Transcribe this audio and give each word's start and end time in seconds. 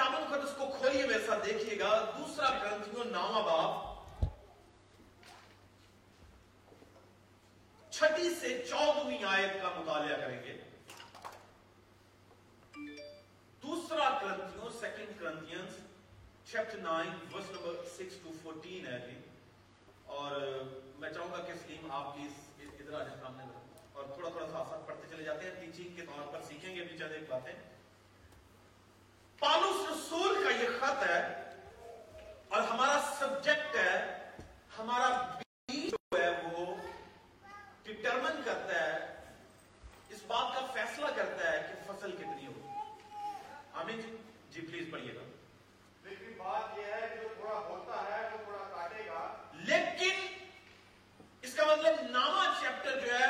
کتاب 0.00 0.12
مقدس 0.12 0.50
کو 0.56 0.66
کھولیے 0.78 1.04
ویسا 1.04 1.34
دیکھیے 1.44 1.78
گا۔ 1.78 2.10
دوسرا 2.18 2.50
گرنتھیوں 2.50 3.04
نواں 3.04 3.42
باپ 3.42 3.90
چھٹی 7.90 8.34
سے 8.34 8.64
چودہویں 8.70 9.24
آیت 9.24 9.62
کا 9.62 9.68
مطالعہ 9.76 10.16
کریں 10.16 10.42
گے۔ 10.42 10.62
دوسرا 13.62 14.18
کرنتھیوں 14.20 14.70
second 14.80 15.20
Corinthians 15.20 15.76
chapter 16.50 16.78
nine, 16.78 17.34
verse 17.34 17.50
number 17.50 17.72
six 17.84 18.16
two 18.22 18.30
fourteen 18.42 18.86
ہے 18.86 18.98
جی۔ 19.10 19.20
اور 20.04 20.40
میں 20.98 21.12
چاہوں 21.12 21.32
گا 21.32 21.44
کہ 21.44 21.52
سلیم 21.54 21.90
آپ 21.90 22.16
کی 22.16 22.22
ادھر 22.80 23.00
آنے 23.00 23.16
سامنے۔ 23.20 23.44
اور 23.92 24.04
تھوڑا 24.04 24.28
تھوڑا 24.28 24.46
سا 24.46 24.64
ساتھ 24.70 24.86
پڑھتے 24.86 25.08
چلے 25.08 25.24
جاتے 25.24 25.50
ہیں۔ 25.50 25.54
ٹیچنگ 25.54 25.96
کے 25.96 26.02
طور 26.02 26.32
پر 26.32 26.40
سیکھیں 26.42 26.76
گے 26.76 26.80
بھی 26.80 26.98
چند 26.98 27.12
ایک 27.12 27.30
باتیں۔ 27.30 27.79
پالوس 29.40 29.88
رسول 29.90 30.44
کا 30.44 30.50
یہ 30.50 30.78
خط 30.80 31.02
ہے 31.10 31.20
اور 32.48 32.62
ہمارا 32.62 33.00
سبجیکٹ 33.18 33.76
ہے 33.76 33.94
ہمارا 34.78 35.08
جو 35.68 36.18
ہے 36.18 36.28
وہ 36.44 36.74
ڈٹرمن 37.82 38.42
کرتا 38.44 38.80
ہے 38.80 38.98
اس 40.08 40.22
بات 40.26 40.54
کا 40.54 40.66
فیصلہ 40.72 41.06
کرتا 41.16 41.52
ہے 41.52 41.58
کہ 41.68 41.92
فصل 41.92 42.12
کتنی 42.12 42.46
جی 43.96 44.16
جی 44.50 44.60
پلیز 44.60 44.90
پڑھیے 44.90 45.14
گا۔ 45.14 45.20
لیکن 46.02 46.32
بات 46.36 46.78
یہ 46.78 46.84
ہے 46.84 47.16
جو 47.22 47.28
تھوڑا 47.34 47.58
ہوتا 47.58 48.02
ہے 48.02 48.28
وہ 48.32 48.38
تھوڑا 48.44 48.64
کاٹے 48.70 49.06
گا۔ 49.06 49.20
لیکن 49.52 50.26
اس 51.42 51.54
کا 51.54 51.64
مطلب 51.64 52.00
ناما 52.10 52.44
چیپٹر 52.60 53.00
جو 53.00 53.18
ہے 53.18 53.28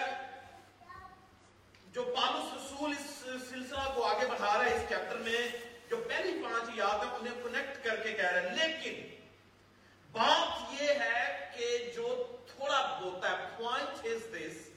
جو 1.93 2.02
پالوس 2.16 2.52
رسول 2.55 2.93
اس 2.93 3.11
سلسلہ 3.51 3.88
کو 3.95 4.05
آگے 4.05 4.27
بڑھا 4.27 4.57
رہا 4.59 4.65
ہے 4.65 4.74
اس 4.74 4.88
چیپٹر 4.88 5.16
میں 5.16 5.70
جو 5.91 5.97
پہلی 5.97 6.43
پانچ 6.45 6.71
یاد 6.75 7.05
ہیں 7.05 7.12
انہیں 7.12 7.43
کنیکٹ 7.43 7.85
کر 7.85 7.97
کے 7.97 8.12
کہہ 8.12 8.30
رہے 8.30 8.49
ہیں۔ 8.49 8.57
لیکن 8.57 9.17
بات 10.13 10.83
یہ 10.83 10.88
ہے 10.88 11.51
کہ 11.57 11.93
جو 11.96 12.37
تھوڑا 12.57 12.99
بہت 13.02 13.24
ہے 13.24 13.46
پوائنٹ 13.57 13.88
از 13.88 14.35
دس 14.35 14.68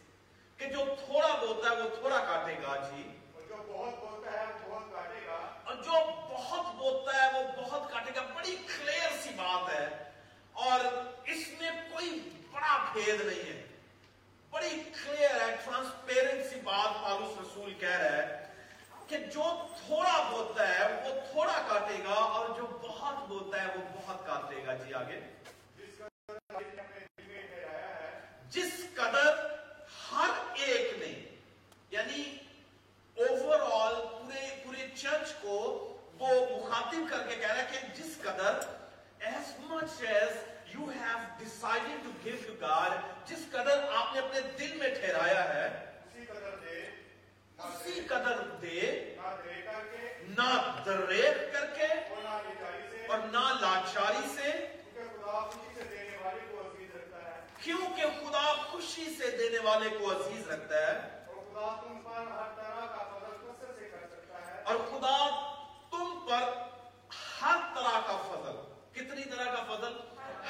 کہ 0.57 0.65
جو 0.65 0.95
تھوڑا 1.05 1.27
بہت 1.27 1.65
ہے 1.65 1.81
وہ 1.81 1.89
تھوڑا 1.99 2.17
کاٹے 2.17 2.55
گا۔ 2.63 2.91
جی۔ 2.91 3.17
اور 3.33 3.41
جو 3.41 3.55
بہت 3.57 3.93
بہت 4.03 4.25
ہے 4.33 4.45
وہ 4.45 4.69
بہت 4.69 4.91
کاٹے 4.91 5.25
گا۔ 5.27 5.59
اور 5.63 5.75
جو 5.75 5.91
بہت 6.29 6.75
بہت 6.75 7.15
ہے 7.15 7.39
وہ 7.39 7.61
بہت 7.61 7.91
کاٹے 7.91 8.11
گا۔ 8.15 8.21
بڑی 8.21 8.55
کلیئر 8.55 9.09
سی 9.23 9.29
بات 9.29 9.75
ہے۔ 9.75 9.89
اور 10.53 10.79
اس 11.25 11.47
میں 11.59 11.71
کوئی 11.93 12.29
بڑا 12.51 12.85
بھید 12.93 13.21
نہیں 13.21 13.49
ہے۔ 13.49 13.67
بڑی 14.49 14.69
کلیئر 14.69 15.31
ہے 15.31 15.55
ٹرانسپیرنٹ 15.65 16.53
سی 16.53 16.59
بات 16.63 17.03
پالوس 17.03 17.39
رسول 17.41 17.73
کہہ 17.73 17.89
رہا 17.89 18.17
ہے 18.17 18.43
کہ 19.07 19.17
جو 19.17 19.67
تھوڑا 19.87 20.17
بوتا 20.31 20.67
ہے، 20.67 20.83
وہ 21.03 21.19
تھوڑا 21.31 21.57
کاٹے 21.67 21.97
گا 22.05 22.13
اور 22.13 22.47
جو 22.57 22.67
بہت 22.81 23.27
بوتا 23.27 23.61
ہے، 23.61 23.67
وہ 23.67 23.83
بہت 23.93 24.25
کاٹے 24.25 24.65
گا۔ 24.65 24.73
جی 24.73 24.93
آگے۔ 24.93 25.19
جس 28.49 28.73
قدر 28.95 29.33
ہر 30.11 30.29
ایک 30.65 30.97
نے 30.99 31.13
یعنی 31.91 32.23
اوور 33.17 33.59
آل 33.71 33.93
پورے 33.93 34.47
پورے 34.63 34.87
چرچ 34.95 35.33
کو 35.41 35.57
وہ 36.19 36.27
مخاطب 36.27 37.09
کر 37.09 37.27
کے 37.29 37.35
کہہ 37.35 37.47
رہا 37.47 37.61
ہے 37.61 37.65
کہ 37.71 37.79
جس 37.95 38.17
قدر 38.21 38.59
as 39.19 39.53
much 39.59 40.01
as 40.07 40.37
you 40.73 40.89
have 40.89 41.17
decide 41.39 42.03
to 42.03 42.09
give 42.25 42.35
you 42.47 42.53
گار 42.61 42.97
جس 43.25 43.45
قدر 43.51 43.83
آپ 43.95 44.13
نے 44.13 44.19
اپنے 44.19 44.39
دل 44.59 44.75
میں 44.77 44.89
ٹھہرایا 44.89 45.43
ہے 45.53 45.67
اسی 47.59 47.99
قدر 48.07 48.39
دے 48.61 48.79
نہ 50.37 50.49
دریغ 50.85 51.33
کر 51.53 51.65
کے 51.75 51.87
اور 53.07 53.17
نہ 53.31 53.43
لاچاری 53.61 54.27
سے۔ 54.35 54.51
کیونکہ 57.63 58.03
خدا 58.19 58.53
خوشی 58.71 59.05
سے 59.17 59.29
دینے 59.37 59.59
والے 59.63 59.89
کو 59.89 60.11
عزیز 60.11 60.49
رکھتا 60.49 60.87
ہے۔ 60.87 60.99
اور 64.63 64.75
خدا 64.91 65.17
تم 65.91 66.19
پر 66.29 66.47
ہر 67.41 67.59
طرح 67.75 67.99
کا 68.07 68.17
فضل 68.27 68.57
کتنی 68.91 69.23
طرح 69.23 69.45
کا 69.45 69.63
فضل؟ 69.63 69.93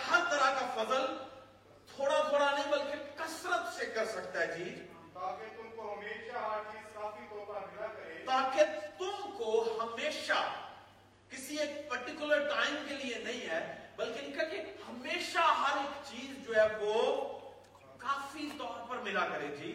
ہر 0.09 0.24
طرح 0.30 0.50
کا 0.59 0.68
فضل 0.75 1.06
تھوڑا 1.96 2.22
تھوڑا 2.30 2.52
نہیں 2.52 2.72
بلکہ 2.72 3.24
کسرت 3.24 3.74
سے 3.74 3.86
کر 3.86 4.06
سکتا 4.06 4.40
ہے 4.40 4.58
جی۔ 4.58 4.69
پرٹیکولر 12.23 12.47
ٹائم 12.50 12.75
کے 12.88 12.95
لیے 12.95 13.17
نہیں 13.23 13.50
ہے 13.50 13.61
بلکہ 13.95 14.25
ان 14.25 14.31
کا 14.31 14.44
کہ 14.44 14.59
ہمیشہ 14.88 15.39
ہر 15.59 15.78
ایک 15.78 16.03
چیز 16.06 16.45
جو 16.47 16.56
ہے 16.56 16.67
وہ 16.81 17.01
کافی 17.97 18.50
طور 18.57 18.88
پر 18.89 19.01
ملا 19.03 19.25
کرے 19.28 19.47
جی۔ 19.57 19.72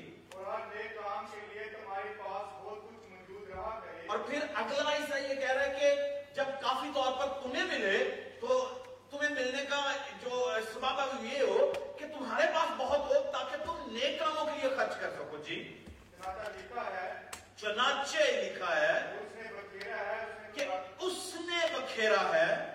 اور 4.07 4.19
پھر 4.19 4.45
اگلا 4.55 4.91
حصہ 4.91 5.19
یہ 5.19 5.35
کہہ 5.35 5.51
رہا 5.51 5.63
ہے 5.63 5.75
کہ 5.81 6.35
جب 6.35 6.51
کافی 6.61 6.91
طور 6.95 7.13
پر 7.13 7.33
تمہیں 7.43 7.65
ملے 7.67 7.99
تو 8.41 8.59
تمہیں 9.11 9.31
ملنے 9.31 9.65
کا 9.65 9.81
جو 10.23 10.47
سبب 10.73 11.25
یہ 11.25 11.41
ہو 11.43 11.73
کہ 11.99 12.07
تمہارے 12.09 12.47
پاس 12.55 12.71
بہت 12.79 13.07
ہو 13.07 13.21
تاکہ 13.33 13.65
تم 13.65 13.93
نیک 13.93 14.19
کاموں 14.19 14.45
کے 14.45 14.61
لیے 14.61 14.75
خرچ 14.77 14.97
کر 15.01 15.11
سکو 15.19 15.43
جی۔ 15.47 15.63
چنانچہ 16.17 16.51
لکھا 16.57 16.85
ہے۔ 16.87 17.09
چنانچہ 17.57 18.31
لکھا 18.35 18.77
ہے۔ 18.77 18.99
اس 19.15 19.37
نے 19.37 19.53
بکیرہ 19.53 19.99
ہے 19.99 20.38
کہ 20.59 20.65
اس 21.05 21.37
نے 21.41 21.67
بکھیرا 21.77 22.23
ہے۔ 22.35 22.75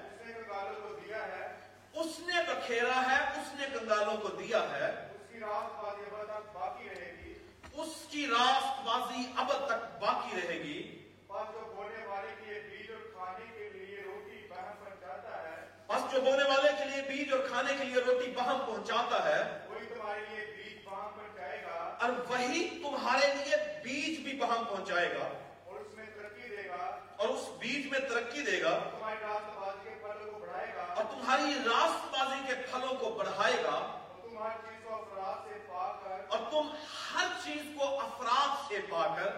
اس 1.94 2.20
نے 2.20 2.34
بکھیرا 2.48 3.02
ہے 3.10 3.42
اس 3.42 3.60
نے 3.60 3.66
کنگالوں 3.74 4.18
کو 4.18 4.28
دیا 4.28 4.62
ہے۔ 4.72 4.92
اس 7.74 8.06
کی 8.10 8.28
راست 8.28 8.88
بازی 8.88 9.32
اب 9.36 9.52
تک 9.66 10.04
باقی 10.04 10.42
رہے 10.42 10.54
گی۔ 10.54 11.00
بس 11.28 11.54
جو 11.54 11.74
بونے 11.76 12.06
والے 12.06 12.28
کے 12.40 12.46
لیے 12.46 12.60
بیج 12.60 12.92
اور 12.92 13.12
کھانے 13.14 13.46
کے 13.58 13.70
لیے 13.70 14.02
روٹی 14.06 14.48
بہن 14.50 14.72
پہنچاتا 14.84 15.44
ہے 15.44 15.68
بس 15.88 16.12
جو 16.12 16.22
بونے 16.22 16.44
والے 16.44 16.70
کے 16.78 16.86
لیے 16.86 17.02
بیج 17.02 17.34
اور 17.34 17.48
کھانے 17.48 17.74
کے 17.78 17.84
لیے 17.84 18.04
روٹی 18.04 18.32
بہم 18.32 18.58
پہنچاتا 18.66 19.26
ہے 19.26 19.66
وہی 19.68 19.86
تمہارے 19.86 20.20
لیے 20.30 20.46
بیج 20.46 20.86
بہم 20.86 21.10
پہنچائے 21.16 21.64
گا۔ 21.64 21.98
اور 22.02 22.10
وہی 22.10 22.70
تمہارے 22.70 23.34
لیے 23.34 23.56
بیج 23.84 24.20
بھی 24.20 24.40
بہم 24.40 24.64
پہنچائے 24.66 25.10
گا۔ 25.10 25.43
بیچ 27.84 27.92
میں 27.92 28.10
ترقی 28.10 28.42
دے 28.42 28.62
گا 28.62 28.80
اور 30.96 31.04
تمہاری 31.12 31.54
راست 31.66 32.06
بازی 32.12 32.48
کے 32.48 32.54
پھلوں 32.72 32.94
کو 33.00 33.10
بڑھائے 33.10 33.64
گا 33.64 34.00
اور 36.28 36.52
تم 36.52 36.70
ہر 37.14 37.28
چیز 37.44 37.62
کو 37.78 38.00
افراد 38.00 38.68
سے 38.68 38.80
پا 38.90 39.16
کر 39.16 39.32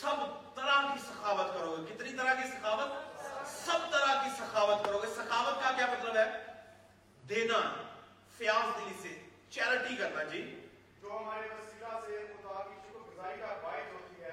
سب 0.00 0.54
طرح 0.54 0.92
کی 0.92 0.98
سخاوت 1.00 1.54
کرو 1.54 1.76
گے۔ 1.76 1.94
کتنی 1.94 2.12
طرح 2.12 2.34
کی 2.34 2.48
سخاوت؟ 2.48 3.20
سب 3.46 3.78
طرح 3.90 4.24
کی 4.24 4.30
سخاوت 4.38 4.84
کرو 4.84 4.98
گے۔ 4.98 5.06
سخاوت 5.06 5.62
کا 5.62 5.70
کیا 5.76 5.86
مطلب 5.86 6.16
ہے؟ 6.16 6.44
دینا، 7.28 7.60
فیاض 8.38 8.80
دلی 8.80 8.94
سے، 9.02 9.22
چیریٹی 9.50 9.96
کرنا 9.96 10.22
جی۔ 10.22 10.66
جو 11.02 11.08
ہمارے 11.08 11.48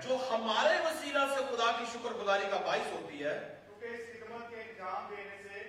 جو 0.08 0.18
ہمارے 0.30 0.76
وسیلہ 0.82 1.20
سے 1.30 1.42
خدا 1.46 1.72
کی 1.78 1.86
شکر 1.94 2.14
گزاری 2.16 2.46
کا 2.52 2.58
باعث 2.66 2.92
ہوتی 2.92 3.24
ہے 3.24 3.38
کیونکہ 3.68 3.88
اس 3.88 4.04
خدمت 4.14 4.50
کے 4.50 4.62
انجام 4.62 5.10
دینے 5.10 5.38
سے 5.44 5.64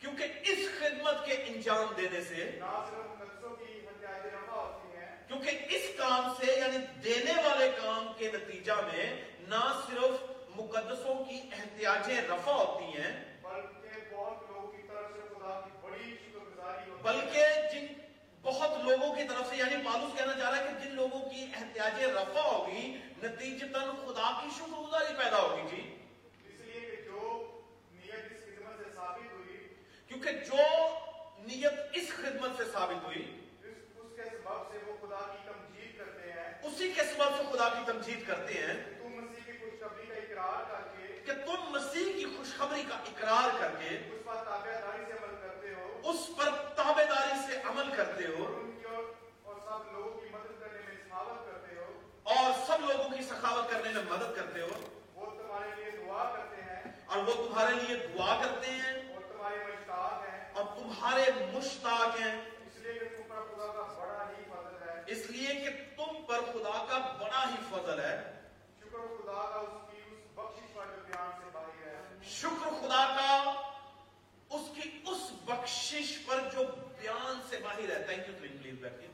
کیونکہ 0.00 0.52
اس 0.52 0.68
خدمت 0.78 1.24
کے 1.26 1.34
انجام 1.46 1.92
دینے 1.96 2.20
سے 2.22 2.50
نہ 2.60 2.72
صرف 2.86 3.58
کی 3.58 3.80
رفع 4.28 4.54
ہوتی 4.54 4.96
ہے 4.96 5.06
کیونکہ 5.28 5.74
اس 5.76 5.88
کام 5.98 6.32
سے 6.38 6.52
یعنی 6.52 6.78
دینے 7.04 7.40
والے 7.42 7.68
کام 7.76 8.12
کے 8.18 8.30
نتیجہ 8.34 8.80
میں 8.84 9.06
نہ 9.48 9.62
صرف 9.82 10.56
مقدسوں 10.56 11.14
کی 11.24 11.40
احتیاجیں 11.52 12.20
رفع 12.22 12.52
ہوتی 12.52 12.98
ہیں 12.98 13.12
بلکہ 13.42 14.14
بہت 14.14 14.72
کی 14.72 14.82
طرف 14.88 15.12
سے 15.12 15.28
خدا 15.28 15.60
کی 15.60 15.70
بڑی 15.82 16.16
شکر 16.16 16.44
گزاری 16.46 16.90
ہوتی 16.90 17.02
بلکہ 17.02 17.68
جن 17.72 17.86
بہت 18.44 18.84
لوگوں 18.84 19.14
کی 19.14 19.24
طرف 19.28 19.48
سے 19.48 19.56
یعنی 19.56 19.76
پالوس 19.84 20.16
کہنا 20.18 20.32
چاہ 20.38 20.50
رہا 20.50 20.58
ہے 20.58 20.68
کہ 20.68 20.84
جن 20.84 20.94
لوگوں 20.94 21.20
کی 21.30 21.44
احتیاج 21.54 22.02
رفع 22.14 22.40
ہوگی 22.40 22.86
نتیجتاً 23.22 23.90
خدا 24.06 24.30
کی 24.40 24.48
شکر 24.58 24.78
گزاری 24.78 25.14
پیدا 25.18 25.42
ہوگی 25.42 25.68
جی۔ 25.70 25.82
اس 26.44 26.60
لیے 26.60 26.80
کہ 26.80 26.96
جو 27.02 27.20
نیت 27.92 28.32
اس 28.32 28.40
خدمت 28.40 28.78
سے 28.78 28.90
ثابت 28.94 29.32
ہوئی 29.32 29.58
کیونکہ 30.10 30.30
جو 30.50 30.66
نیت 31.46 31.96
اس 32.00 32.10
خدمت 32.16 32.56
سے 32.56 32.64
ثابت 32.72 33.04
ہوئی 33.04 33.22
اس 33.62 34.16
کے 34.16 34.24
سبب 34.24 34.72
سے 34.72 34.78
وہ 34.86 34.96
خدا 35.00 35.20
کی 35.26 35.38
تمجید 35.46 35.98
کرتے 35.98 36.32
ہیں۔ 36.32 36.50
اسی 36.62 36.92
کے 36.92 37.02
سبب 37.04 37.36
سے 37.36 37.42
خدا 37.52 37.68
کی 37.68 37.84
تمجید 37.86 38.26
کرتے 38.26 38.54
ہیں 38.54 38.74
تم 38.98 39.14
مسیح 39.14 39.44
کی 39.46 39.58
خوشخبری 39.58 40.06
کا 40.08 40.14
اقرار 40.16 40.64
کر 40.70 40.88
کے 40.96 41.20
کہ 41.26 41.40
تم 41.46 41.70
مسیح 41.70 42.12
کی 42.16 42.24
خوشخبری 42.36 42.82
کا 42.88 42.96
اقرار 43.06 43.58
کر 43.60 43.74
کے 43.80 43.96
عمل 47.72 47.96
کرتے 47.96 48.26
ہو 48.26 48.62
اور 52.22 52.52
سب 52.66 52.80
لوگوں 52.80 53.16
کی 53.16 53.22
سخاوت 53.22 53.70
کرنے 53.70 53.88
میں 53.88 54.02
مدد 54.10 54.36
کرتے 54.36 54.60
ہو۔ 54.60 55.00
وہ 55.14 55.30
تمہارے 55.30 55.68
لیے 55.76 55.90
دعا 55.90 56.32
کرتے 56.32 56.62
ہیں۔ 56.62 56.82
اور 57.06 57.16
وہ 57.16 57.48
تمہارے 57.48 57.74
لیے 57.74 58.06
دعا 58.06 58.40
کرتے 58.42 58.70
ہیں۔ 58.70 59.14
اور 59.14 59.22
تمہارے 59.28 59.56
مشتاق 59.56 60.24
ہیں۔ 60.28 60.52
اور 60.54 60.64
تمہارے 60.64 61.30
مشتاق 61.52 62.20
ہیں۔ 62.20 62.50
اس 62.66 62.76
لیے 62.76 62.92
کہ 62.92 63.08
تم 63.08 63.22
پر 63.28 63.40
خدا 63.40 63.72
کا 63.72 63.82
بڑا 63.98 64.28
ہی 64.38 64.44
فضل 64.44 64.88
ہے۔ 64.88 65.02
اس 65.06 65.30
لیے 65.30 65.54
کہ 65.54 65.70
تم 65.96 66.22
پر 66.26 66.40
خدا 66.40 66.84
کا 66.88 66.98
بڑا 66.98 67.48
ہی 67.48 67.56
فضل 67.70 68.00
ہے۔ 68.00 68.40
شکر 68.80 68.98
خدا 68.98 69.32
کا 69.32 69.60
اس 69.60 69.90
کی 69.90 69.98
اس 69.98 70.20
بخشش 70.34 70.74
جو 70.74 70.80
بیان 70.84 71.30
سے 71.40 71.46
باہر 71.52 71.86
ہے۔ 71.86 72.02
شکر 72.24 72.70
خدا 72.70 73.06
کا 73.06 73.52
اس 74.50 74.68
کی 74.74 75.02
اس 75.06 75.32
بخشش 75.44 76.18
پر 76.26 76.40
جو 76.52 76.60
بیان 77.02 77.40
سے 77.48 77.58
باہر 77.58 77.78
ہے۔ 77.78 78.04
تھینک 78.06 78.28
یو 78.28 78.34
تھنک 78.38 78.60
پلیز 78.60 78.74
بیٹھیے۔ 78.74 79.08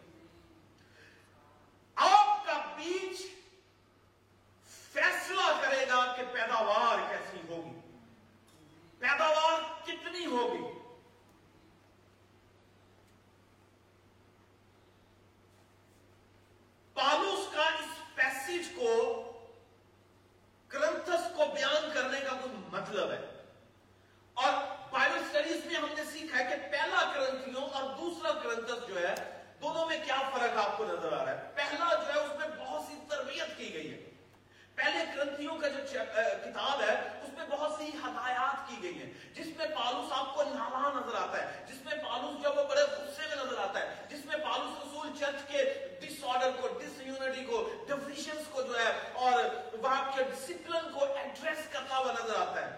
آپ 1.95 2.47
کا 2.47 2.75
بیج 2.77 3.23
فیصلہ 4.93 5.61
کرے 5.63 5.89
گا 5.89 6.17
کہ 6.17 6.23
پیداوار 6.33 6.99
کیسی 7.09 7.39
ہوگی۔ 7.49 7.81
پیداوار 8.99 9.87
کتنی 9.87 10.27
ہوگی؟ 10.27 10.79
پالوس 16.95 17.55
کا 17.55 17.65
اس 17.65 18.15
پیسیج 18.15 18.67
کو 18.77 19.23
کرنتس 20.69 21.37
کو 21.37 21.45
بیان 21.55 21.91
کرنے 21.95 22.21
کا 22.21 22.37
کوئی 22.41 22.55
مطلب 22.57 23.11
ہے۔ 23.11 23.38
ایڈریس 51.45 51.69
کرتا 51.73 51.97
ہوا 51.97 52.13
نظر 52.13 52.35
آتا 52.35 52.67
ہے 52.67 52.77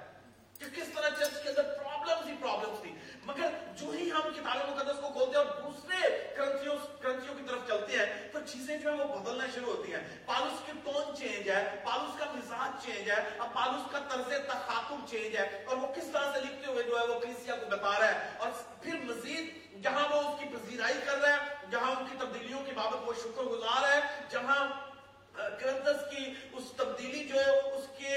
کہ 0.59 0.67
کس 0.77 0.89
طرح 0.95 1.09
چرچ 1.19 1.43
کے 1.43 1.49
اندر 1.49 1.63
پرابلمز 1.63 2.29
ہی 2.29 2.35
پرابلمز 2.41 2.83
تھی 2.83 2.95
مگر 3.23 3.51
جو 3.77 3.91
ہی 3.91 4.11
ہم 4.11 4.21
کتاب 4.21 4.71
مقدس 4.71 5.01
کو 5.01 5.09
کھولتے 5.09 5.39
ہیں 5.39 5.45
اور 5.45 5.63
دوسرے 5.63 6.29
کرنسیوں 6.37 6.77
کرنسیوں 7.03 7.35
کی 7.35 7.43
طرف 7.49 7.59
چلتے 7.69 7.99
ہیں، 7.99 8.29
تو 8.33 8.39
چیزیں 8.47 8.77
جو 8.77 8.93
ہیں 8.93 9.01
وہ 9.01 9.19
بدلنا 9.19 9.45
شروع 9.55 9.77
ہوتی 9.77 9.95
ہیں۔ 9.95 10.01
پالوس 10.27 10.67
کی 10.67 10.73
ٹون 10.85 11.17
چینج 11.17 11.51
ہے، 11.51 11.81
پالوس 11.85 12.19
کا 12.19 12.25
مزاج 12.25 12.85
چینج 12.85 13.11
ہے، 13.11 13.25
اب 13.39 13.53
پالوس 13.53 13.93
کا 13.93 13.99
طرز 14.09 14.47
تخاطب 14.47 15.11
چینج 15.11 15.37
ہے۔ 15.37 15.65
اور 15.67 15.77
وہ 15.77 15.87
کس 15.95 16.05
طرح 16.13 16.33
سے 16.33 16.41
لکھتے 16.41 16.73
ہوئے 16.73 16.83
جو 16.83 17.01
ہے 17.01 17.07
وہ 17.07 17.21
کلیسیا 17.21 17.57
کو 17.57 17.67
بتا 17.67 17.99
رہا 17.99 18.07
ہے۔ 18.07 18.31
اور 18.39 18.51
پھر 18.83 18.95
مزید 18.95 19.61
جہاں 19.83 20.09
وہ 20.09 20.21
اس 20.21 20.41
کی 20.41 20.47
پذیرائی 20.57 20.95
کر 21.05 21.19
رہا 21.19 21.33
ہے، 21.33 21.55
جہاں 21.71 21.91
ان 21.91 22.05
کی 22.11 22.17
تبدیلیوں 22.19 22.65
کی 22.65 22.73
بابت 22.73 23.09
وہ 23.09 23.13
شکر 23.21 23.43
گزار 23.43 23.93
ہے، 23.93 24.01
جہاں 24.31 24.90
کرنتس 25.35 26.01
کی 26.11 26.33
اس 26.53 26.71
تبدیلی 26.77 27.25
جو 27.29 27.41
ہے، 27.41 27.51
اس 27.51 27.85
کے 27.99 28.17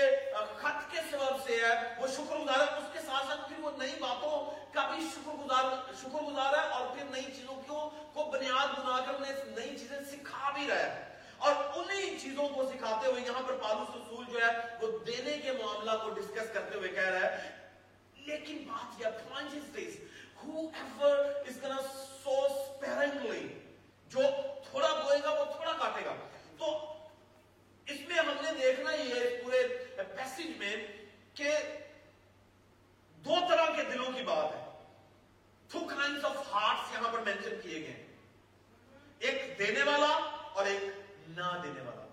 خط 0.57 0.91
کے 0.91 0.99
سبب 1.11 1.43
سے 1.45 1.59
ہے، 1.61 1.73
وہ 1.99 2.07
شکر 2.15 2.35
گزار 2.35 2.59
ہے 2.59 2.77
اس 2.77 2.91
کے 2.93 2.99
ساتھ 3.05 3.27
ساتھ 3.27 3.47
پھر 3.49 3.59
وہ 3.63 3.71
نئی 3.77 3.95
باتوں 3.99 4.35
کا 4.73 4.87
بھی 4.91 5.05
شکر 5.13 5.43
گزار 5.43 5.71
شکر 6.01 6.23
گزار 6.23 6.53
ہے 6.53 6.67
اور 6.67 6.87
پھر 6.95 7.03
نئی 7.11 7.23
چیزوں 7.23 7.61
کو 7.67 7.89
کو 8.13 8.23
بنیاد 8.31 8.77
بنا 8.79 8.99
کر 9.05 9.13
انہیں 9.13 9.55
نئی 9.55 9.77
چیزیں 9.77 9.97
سکھا 10.11 10.49
بھی 10.55 10.67
رہا 10.67 10.79
ہے 10.79 11.11
اور 11.37 11.55
انہی 11.79 12.17
چیزوں 12.19 12.47
کو 12.49 12.63
سکھاتے 12.71 13.11
ہوئے 13.11 13.21
یہاں 13.21 13.41
پر 13.47 13.57
پالوس 13.61 13.95
رسول 13.95 14.25
جو 14.31 14.39
ہے، 14.41 14.51
وہ 14.81 14.97
دینے 15.07 15.37
کے 15.37 15.51
معاملہ 15.51 15.97
کو 16.03 16.09
ڈسکس 16.09 16.53
کرتے 16.53 16.77
ہوئے 16.77 16.89
کہہ 16.89 17.09
رہا 17.09 17.31
ہے 17.31 17.49
لیکن 18.27 18.63
بات 18.67 19.01
یہ 19.01 19.19
کانشیس 19.29 19.97
ہو 20.43 20.65
ایور 20.73 21.17
از 21.17 21.61
گنا 21.63 21.81
سو 22.23 22.35
اسپیرنگلی 22.45 23.47
جو 24.11 24.21
تھوڑا 24.69 24.87
بوئے 24.93 25.19
گا، 25.23 25.29
وہ 25.29 25.45
تھوڑا 25.55 25.73
کاٹے 25.79 26.05
گا۔ 26.05 26.15
تو 26.57 26.65
اس 27.85 27.99
میں 28.07 28.17
ہم 28.17 28.27
نے 28.27 28.61
دیکھنا 28.61 28.93
ہی 28.93 29.11
ہے 29.11 29.41
پورے 29.43 29.67
پیسج 29.95 30.57
میں 30.57 30.87
کہ 31.33 31.49
دو 33.15 33.35
طرح 33.49 33.65
کے 33.65 33.83
دلوں 33.83 34.11
کی 34.11 34.23
بات 34.23 34.53
ہے۔ 34.53 34.83
ٹو 35.71 35.79
کائنڈ 35.79 36.25
آف 36.25 36.37
ہارٹس 36.51 36.93
یہاں 36.93 37.13
پر 37.13 37.19
مینشن 37.19 37.61
کیے 37.63 37.81
گئے 37.81 37.91
ہیں۔ 37.91 38.07
ایک 39.19 39.59
دینے 39.59 39.83
والا 39.83 40.13
اور 40.53 40.65
ایک 40.65 40.83
نہ 41.27 41.61
دینے 41.63 41.81
والا۔ 41.81 42.07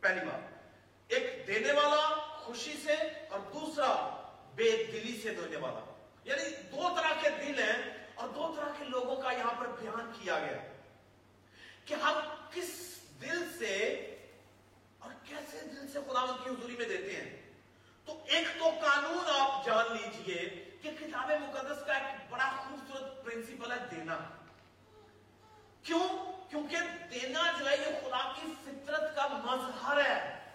پہلی 0.00 0.20
بات۔ 0.20 0.62
ایک 1.08 1.46
دینے 1.46 1.72
والا 1.72 2.08
خوشی 2.14 2.74
سے 2.84 2.92
اور 3.30 3.40
دوسرا 3.40 4.22
بے 4.54 4.84
دلی 4.92 5.20
سے 5.22 5.34
دینے 5.34 5.56
والا۔ 5.56 5.94
یعنی 6.24 6.50
دو 6.50 6.88
طرح 6.96 7.20
کے 7.22 7.28
دل 7.30 7.62
ہیں 7.62 8.06
اور 8.14 8.28
دو 8.28 8.54
طرح 8.56 8.68
کے 8.78 8.84
لوگوں 8.84 9.16
کا 9.16 9.32
یہاں 9.32 9.54
پر 9.54 9.66
بیان 9.66 10.12
کیا 10.20 10.38
گیا۔ 10.38 10.58
کہ 11.84 11.94
ہم 11.94 12.34
کس 12.54 12.98
دل 13.22 13.52
سے 13.58 14.08
اور 15.02 15.12
کیسے 15.24 15.60
دل 15.60 15.92
سے 15.92 15.98
خدا 16.08 16.26
کی 16.26 16.50
حضوری 16.50 16.76
میں 16.76 16.88
دیتے 16.88 17.16
ہیں؟ 17.16 17.50
تو 18.04 18.24
ایک 18.26 18.46
تو 18.58 18.64
قانون 18.64 19.24
آپ 19.40 19.66
جان 19.66 19.86
لیجیے 19.92 20.70
کہ 20.82 20.90
کتاب 20.90 21.30
مقدس 21.30 21.86
کا 21.86 21.92
ایک 21.92 22.32
بڑا 22.32 22.52
خوبصورت 22.56 23.24
پرنسپل 23.24 23.72
ہے 23.72 23.76
دینا۔ 23.90 24.18
کیوں؟ 25.82 26.08
کیونکہ 26.50 26.76
دینا 27.10 27.42
جو 27.58 27.70
ہے 27.70 27.76
یہ 27.76 28.00
خدا 28.00 28.32
کی 28.32 28.52
فطرت 28.64 29.16
کا 29.16 29.26
مظہر 29.28 30.04
ہے۔ 30.04 30.50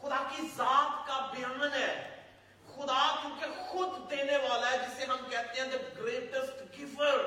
خدا 0.00 0.28
کی 0.36 0.42
ذات 0.56 1.06
کا 1.06 1.30
بیان 1.32 1.72
ہے۔ 1.72 2.16
خدا 2.66 3.16
کیونکہ 3.22 3.46
خود 3.68 4.10
دینے 4.10 4.36
والا 4.36 4.70
ہے، 4.70 4.78
جسے 4.78 5.04
ہم 5.04 5.16
کہتے 5.30 5.60
ہیں 5.60 5.68
the 5.68 6.02
greatest 6.02 6.56
giver 6.78 7.24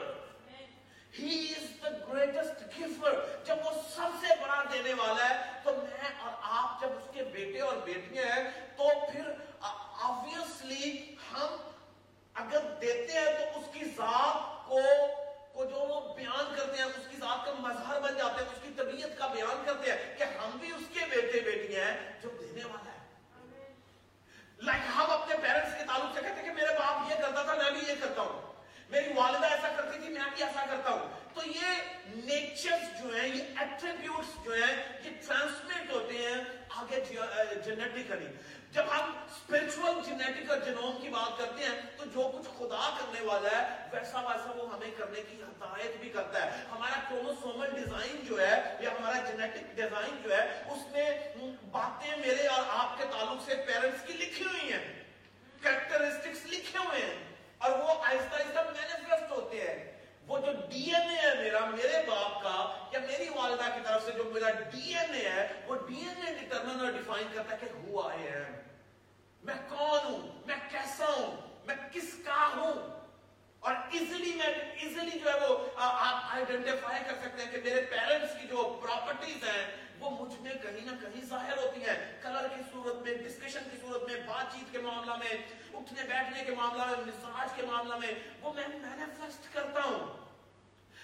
آئیڈینٹیفائی 76.52 77.04
کر 77.08 77.14
سکتے 77.22 77.44
ہیں 77.44 77.52
کہ 77.52 77.58
میرے 77.64 77.82
پیرنٹس 77.82 78.42
کی 78.42 78.48
جو 78.48 78.80
پراپرٹیز 78.82 79.44
ہیں، 79.44 79.76
وہ 80.00 80.10
مجھ 80.10 80.42
میں 80.42 80.54
کہیں 80.54 80.86
نہ 80.86 80.92
کہیں 81.02 81.26
ظاہر 81.26 81.58
ہوتی 81.58 81.82
ہیں۔ 81.82 82.22
کلر 82.22 82.48
کی 82.48 82.62
صورت 82.72 82.96
میں 82.96 83.14
ڈسکشن 83.14 83.60
کی 83.72 83.78
صورت 83.82 84.12
میں 84.12 84.20
بات 84.28 84.54
چیت 84.54 84.72
کے 84.72 84.78
معاملہ 84.78 85.16
میں، 85.16 85.38
اٹھنے 85.74 86.04
بیٹھنے 86.04 86.44
کے 86.46 86.52
معاملہ 86.52 86.86
میں، 86.86 87.06
مزاج 87.06 87.50
کے 87.56 87.62
معاملہ 87.66 87.96
میں، 87.96 88.12
وہ 88.42 88.54
میں 88.54 88.68
مینیفیسٹ 88.68 89.54
کرتا 89.54 89.82
ہوں۔ 89.84 90.18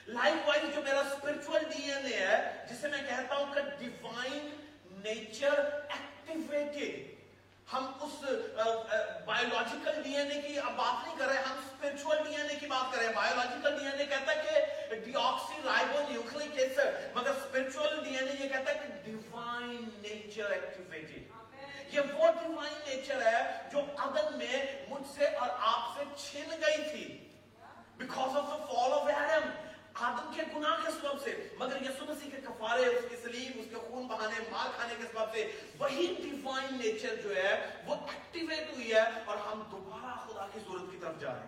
لائف 0.08 0.48
وائز 0.48 0.76
جو 0.76 0.82
میرا 0.82 1.00
اسپرچل 1.00 1.64
ڈی 1.64 1.92
این 1.92 2.06
اے 2.06 2.18
ہے، 2.18 2.66
جسے 2.70 2.88
میں 2.88 3.02
کہتا 3.10 3.36
ہوں 3.36 3.54
کہ 3.54 3.62
ڈیوائن 3.80 4.50
نیچر 5.04 5.60
ایکٹیویٹڈ 5.90 7.17
ہم 7.74 7.86
اس 8.02 8.24
بائیولوجیکل 9.26 10.02
ڈی 10.04 10.16
این 10.18 10.32
اے 10.32 10.42
کی 10.42 10.60
اب 10.60 10.76
بات 10.76 11.08
نہیں 11.08 11.16
کر 11.18 11.28
رہے 11.28 11.42
ہم 11.48 11.58
اسپرچل 11.64 12.24
ڈی 12.24 12.36
این 12.36 12.50
اے 12.50 12.56
کی 12.60 12.68
بات 12.68 12.92
کر 12.92 12.98
رہے 12.98 13.06
ہیں۔ 13.06 13.14
بایولوجیکل 13.16 13.78
ڈی 13.80 13.86
این 13.86 14.00
اے 14.00 14.06
کہتا 14.06 14.32
ہے 14.32 14.44
کہ 14.90 14.96
ڈی 15.06 15.14
آکسی 15.22 15.62
رائبو 15.66 16.00
نیوکلک 16.10 16.58
ایسڈ 16.60 17.18
مگر 17.18 17.30
اسپرچل 17.30 18.04
ڈی 18.04 18.16
این 18.18 18.28
اے 18.28 18.36
یہ 18.44 18.50
کہتا 18.50 18.72
ہے 18.72 18.80
کہ 18.82 18.94
ڈیوائن 19.06 19.90
نیچر 20.02 20.52
ایکٹیویٹی 20.52 21.24
یہ 21.92 22.02
وہ 22.14 22.32
ڈیوائن 22.40 22.74
نیچر 22.88 23.26
ہے 23.26 23.42
جو 23.72 23.82
عدن 23.98 24.38
میں 24.38 24.64
مجھ 24.90 25.08
سے 25.16 25.26
اور 25.26 25.50
آپ 25.74 25.98
سے 25.98 26.04
چھن 26.18 26.56
گئی 26.62 26.90
تھی۔ 26.92 27.06
Because 27.98 28.38
of 28.38 28.50
the 28.50 28.66
fall 28.66 28.94
of 28.94 29.08
Adam 29.16 29.50
آدم 30.00 30.34
کے 30.34 30.42
گناہ 30.56 30.86
کے 30.86 30.92
سبب 30.92 31.24
سے، 31.24 31.50
مگر 31.58 31.82
یسو 31.82 32.06
مسیح 32.06 32.30
کے 32.30 32.42
کفارے، 32.42 32.86
اس 32.86 33.06
کی 33.10 33.16
سلیم 33.16 33.52
اس 33.56 33.66
کے 33.70 33.76
خون 33.76 34.08
بہانے، 34.08 34.50
مار 34.50 34.68
کھانے 34.76 34.94
کے 34.98 35.04
سبب 35.04 35.34
سے، 35.34 35.52
وہی 35.80 36.16
ڈیوائن 36.18 36.78
نیچر 36.78 37.16
جو 37.16 37.36
ہے، 37.36 37.74
وہ 37.86 37.96
ایکٹیویٹ 37.96 38.74
ہوئی 38.74 38.94
ہے 38.94 39.02
اور 39.26 39.38
ہم 39.38 39.64
دوبارہ 39.72 40.28
خدا 40.28 40.48
کی 40.54 40.60
صورت 40.68 40.82
کی 40.92 40.98
طرف 41.02 41.20
جا 41.20 41.34
رہے 41.34 41.40
ہیں۔ 41.40 41.48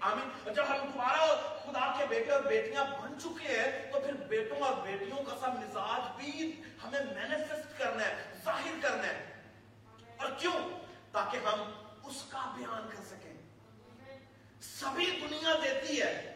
آمین۔ 0.00 0.30
اور 0.44 0.52
جب 0.52 0.64
ہم 0.68 0.76
دوبارہ 0.76 1.20
خدا 1.64 1.98
کے 1.98 2.06
بیٹے 2.08 2.30
اور 2.30 2.42
بیٹیاں 2.42 2.84
بن 2.84 3.20
چکے 3.20 3.60
ہیں، 3.60 3.92
تو 3.92 4.00
پھر 4.00 4.12
بیٹوں 4.12 4.60
اور 4.60 4.86
بیٹیوں 4.86 5.22
کا 5.22 5.36
سا 5.40 5.48
مزاج 5.48 6.16
بھی 6.16 6.62
ہمیں 6.84 7.00
مینیفیسٹ 7.00 7.78
کرنا 7.78 8.04
ہے، 8.04 8.32
ظاہر 8.44 8.74
کرنا 8.82 9.06
ہے۔ 9.06 9.42
اور 10.16 10.32
کیوں؟ 10.38 10.70
تاکہ 11.12 11.36
ہم 11.36 11.72
اس 12.04 12.24
کا 12.28 12.54
بیان 12.56 12.88
کر 12.96 13.02
سکیں۔ 13.04 13.34
سبھی 14.60 15.26
دنیا 15.30 15.54
دیتی 15.64 16.02
ہے۔ 16.02 16.30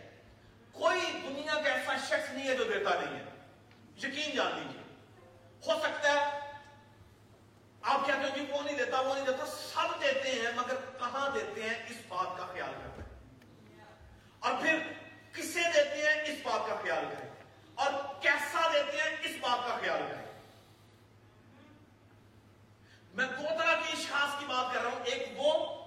کوئی 0.78 1.00
دنیا 1.00 1.54
کا 1.54 1.70
ایسا 1.70 1.96
شخص 1.96 2.30
نہیں 2.30 2.48
ہے 2.48 2.54
جو 2.54 2.64
دیتا 2.64 2.90
نہیں 2.90 3.20
ہے۔ 3.20 3.24
یقین 3.96 4.36
جان 4.36 4.52
لیجیے 4.54 4.82
ہو 5.66 5.80
سکتا 5.80 6.12
ہے 6.12 6.48
آپ 7.82 8.06
کہتے 8.06 8.22
ہو 8.22 8.36
جی 8.36 8.46
وہ 8.50 8.62
نہیں 8.62 8.76
دیتا، 8.76 9.00
وہ 9.00 9.14
نہیں 9.14 9.26
دیتا، 9.26 9.46
سب 9.46 10.02
دیتے 10.02 10.30
ہیں 10.30 10.56
مگر 10.56 10.74
کہاں 10.98 11.30
دیتے 11.34 11.62
ہیں؟ 11.62 11.74
اس 11.88 11.96
بات 12.08 12.38
کا 12.38 12.46
خیال 12.46 12.72
کرتے 12.84 13.02
ہیں۔ 13.02 13.18
اور 14.38 14.52
پھر 14.60 14.78
کسے 15.32 15.62
دیتے 15.74 16.06
ہیں؟ 16.06 16.22
اس 16.22 16.38
بات 16.42 16.68
کا 16.68 16.74
خیال 16.82 17.04
کریں۔ 17.18 17.30
اور 17.74 18.22
کیسا 18.22 18.72
دیتے 18.72 18.96
ہیں؟ 18.96 19.16
اس 19.22 19.36
بات 19.40 19.68
کا 19.68 19.76
خیال 19.80 20.02
کریں۔ 20.08 20.42
میں 23.14 23.26
دو 23.26 23.42
طرح 23.42 23.74
کی 23.74 23.92
اشخاص 23.92 24.40
کی 24.40 24.46
بات 24.46 24.74
کر 24.74 24.82
رہا 24.82 24.90
ہوں۔ 24.90 25.04
ایک 25.04 25.28
وہ 25.36 25.82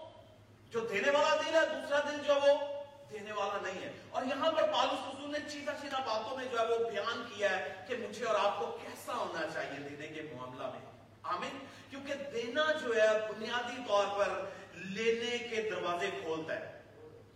جو 0.69 0.79
دینے 0.79 1.11
والا 1.11 1.35
دل 1.35 1.55
ہے، 1.55 1.81
دوسرا 1.81 1.99
دل 1.99 2.17
جو 2.27 2.35
وہ 2.35 2.80
دینے 3.11 3.31
والا 3.31 3.59
نہیں 3.61 3.81
ہے۔ 3.81 3.91
اور 4.09 4.23
یہاں 4.23 4.51
پر 4.51 4.63
پالوس 4.63 5.15
رسول 5.15 5.31
نے 5.31 5.39
چیزہ 5.49 5.71
چیزہ 5.81 5.95
باتوں 5.95 6.37
میں 6.37 6.45
جو 6.51 6.59
ہے 6.59 6.65
وہ 6.65 6.89
بیان 6.89 7.23
کیا 7.33 7.57
ہے 7.57 7.85
کہ 7.87 7.95
مجھے 7.97 8.25
اور 8.25 8.35
آپ 8.39 8.59
کو 8.59 8.77
کیسا 8.81 9.13
ہونا 9.13 9.47
چاہیے 9.53 9.89
دینے 9.89 10.07
کے 10.07 10.21
معاملہ 10.35 10.67
میں۔ 10.67 10.79
آمین۔ 11.23 11.59
کیونکہ 11.89 12.13
دینا 12.33 12.65
جو 12.83 12.95
ہے 12.95 13.07
بنیادی 13.31 13.81
طور 13.87 14.05
پر 14.17 14.45
لینے 14.73 15.37
کے 15.37 15.69
دروازے 15.71 16.09
کھولتا 16.21 16.55
ہے۔ 16.55 16.81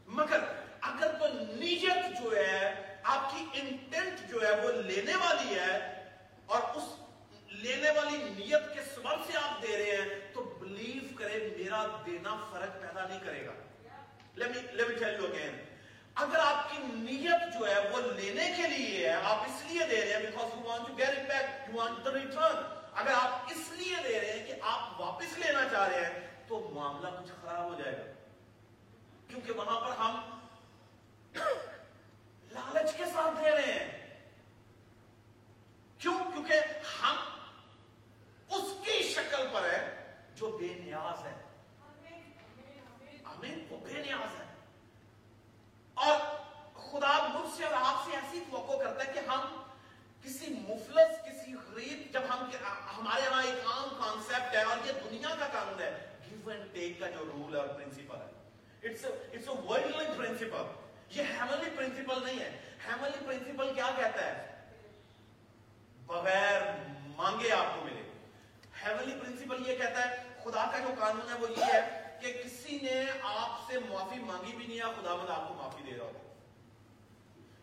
مگر 0.08 0.40
اگر 0.82 1.12
تو 1.20 1.26
نیت 1.56 2.24
جو 2.24 2.36
ہے 2.36 2.96
آپ 3.04 3.32
کی 3.32 3.46
انٹینٹ 3.54 4.32
جو 4.32 4.42
ہے 4.42 4.62
وہ 4.62 4.72
لینے 4.72 5.16
والی 5.16 5.60
ہے 5.60 6.04
اور 6.46 6.60
اس 6.76 6.84
لینے 7.52 7.90
والی 7.90 8.18
نیت 8.18 8.74
کے 8.74 8.82
سبب 8.96 9.32
سے 9.32 9.38
آپ 9.38 9.62
دے 9.62 9.78
رہے 9.78 9.98
ہیں 9.98 10.34
تو 10.34 10.44
بلیف 10.60 11.18
کریں 11.18 11.40
میرا 11.58 12.02
دینا 12.06 12.36
فرق 12.52 12.82
پیدا 12.82 13.08
نہیں 13.08 13.20
کرے 13.26 13.46
گا۔ 13.46 13.52
Let 14.40 14.48
me, 14.48 14.56
let 14.56 14.88
me 14.90 14.98
tell 15.02 15.15
کی 16.76 16.84
نیت 16.88 17.60
جو 17.60 17.68
ہے 17.68 17.90
وہ 17.90 18.02
لینے 18.16 18.54
کے 18.58 18.68
لیے 18.68 19.10
ہے، 19.10 19.14
آپ 19.14 19.38
اس 19.42 19.72
لیے 19.72 19.88
دے 19.90 20.06
رہے 20.06 20.14
ہیں 20.14 20.20
because 20.20 20.58
you 20.58 20.76
want 20.76 20.88
to 20.88 21.04
get 21.04 21.12
it 21.12 21.30
back 21.32 21.70
you 21.70 21.82
want 21.82 22.08
the 22.08 22.24
return. 22.24 22.64
اگر 22.94 23.12
آپ 23.22 23.30
اس 23.30 23.72
لیے 23.72 23.96
دے 24.04 24.20
رہے 24.20 24.40
ہیں 24.40 24.48
کہ 24.48 24.54
آپ 24.62 25.02
واپس 25.02 25.38
لینا 25.38 25.60
چاہ 25.72 25.88
رہے 25.88 26.06
ہیں، 26.06 26.28
تو 26.48 26.70
معاملہ 26.74 27.08
کچھ 27.08 27.32
خراب 27.42 27.64
ہو 27.64 27.82
جائے 27.84 27.98
گا۔ 27.98 28.14
کیونکہ 29.28 29.52
وہاں 29.52 29.80
پر 29.80 29.92
ہم 30.00 30.40
لالچ 32.52 32.94
کے 32.98 33.06
ساتھ 33.06 33.46
دے 33.46 33.52
رہے 33.52 33.74
ہیں۔ 33.74 33.85
دوسرے 47.56 47.76
آپ 47.76 48.06
سے 48.06 48.16
ایسی 48.16 48.40
توقع 48.52 48.78
کرتا 48.84 49.04
ہے 49.06 49.12
کہ 49.14 49.20
ہم 49.28 49.62
کسی 50.24 50.48
مفلس، 50.68 51.12
کسی 51.26 51.54
غریب، 51.54 52.14
جب 52.14 52.22
ہم 52.30 52.50
ہمارے 52.98 53.22
ہاں 53.34 53.44
ایک 53.44 53.68
عام 53.74 53.90
کانسیپٹ 54.00 54.56
ہے 54.56 54.64
اور 54.64 54.78
یہ 54.86 54.92
دنیا 55.04 55.36
کا 55.40 55.48
قانون 55.52 55.82
ہے 55.82 55.92
گیو 56.26 56.50
اینڈ 56.50 56.74
ٹیک 56.74 57.00
کا 57.00 57.10
جو 57.10 57.26
رول 57.26 57.56
اور 57.56 57.68
پرنسپل 57.68 58.16
ہے۔ 58.16 58.90
اٹس 58.90 59.06
اے 59.06 59.38
ورلڈلی 59.70 60.06
پرنسپل 60.18 60.66
یہ 61.10 61.24
ہیملی 61.24 61.70
پرنسپل 61.76 62.24
نہیں 62.26 62.40
ہے۔ 62.40 62.50
ہیملی 62.88 63.26
پرنسپل 63.26 63.74
کیا 63.74 63.90
کہتا 63.98 64.26
ہے؟ 64.26 64.66
بغیر 66.06 66.62
مانگے 67.16 67.52
آپ 67.52 67.76
کو 67.76 67.86
ملے۔ 67.86 68.04
ہیملی 68.84 69.16
پرنسپل 69.22 69.70
یہ 69.70 69.78
کہتا 69.78 70.10
ہے، 70.10 70.16
خدا 70.44 70.70
کا 70.72 70.80
جو 70.80 70.94
قانون 71.00 71.34
ہے 71.34 71.40
وہ 71.40 71.52
یہ 71.58 71.74
ہے 71.74 71.82
کہ 72.22 72.34
کسی 72.44 72.80
نے 72.82 73.02
آپ 73.24 73.72
سے 73.72 73.80
معافی 73.90 74.20
مانگی 74.20 74.56
بھی 74.56 74.68
نہیں 74.68 74.78
ہے 74.78 74.94
خدا 75.02 75.16
مند 75.16 75.30
آپ 75.30 75.48
کو 75.48 75.54
معافی 75.54 75.92
دے 75.92 75.98
رہا 75.98 76.06
ہوتا 76.06 76.20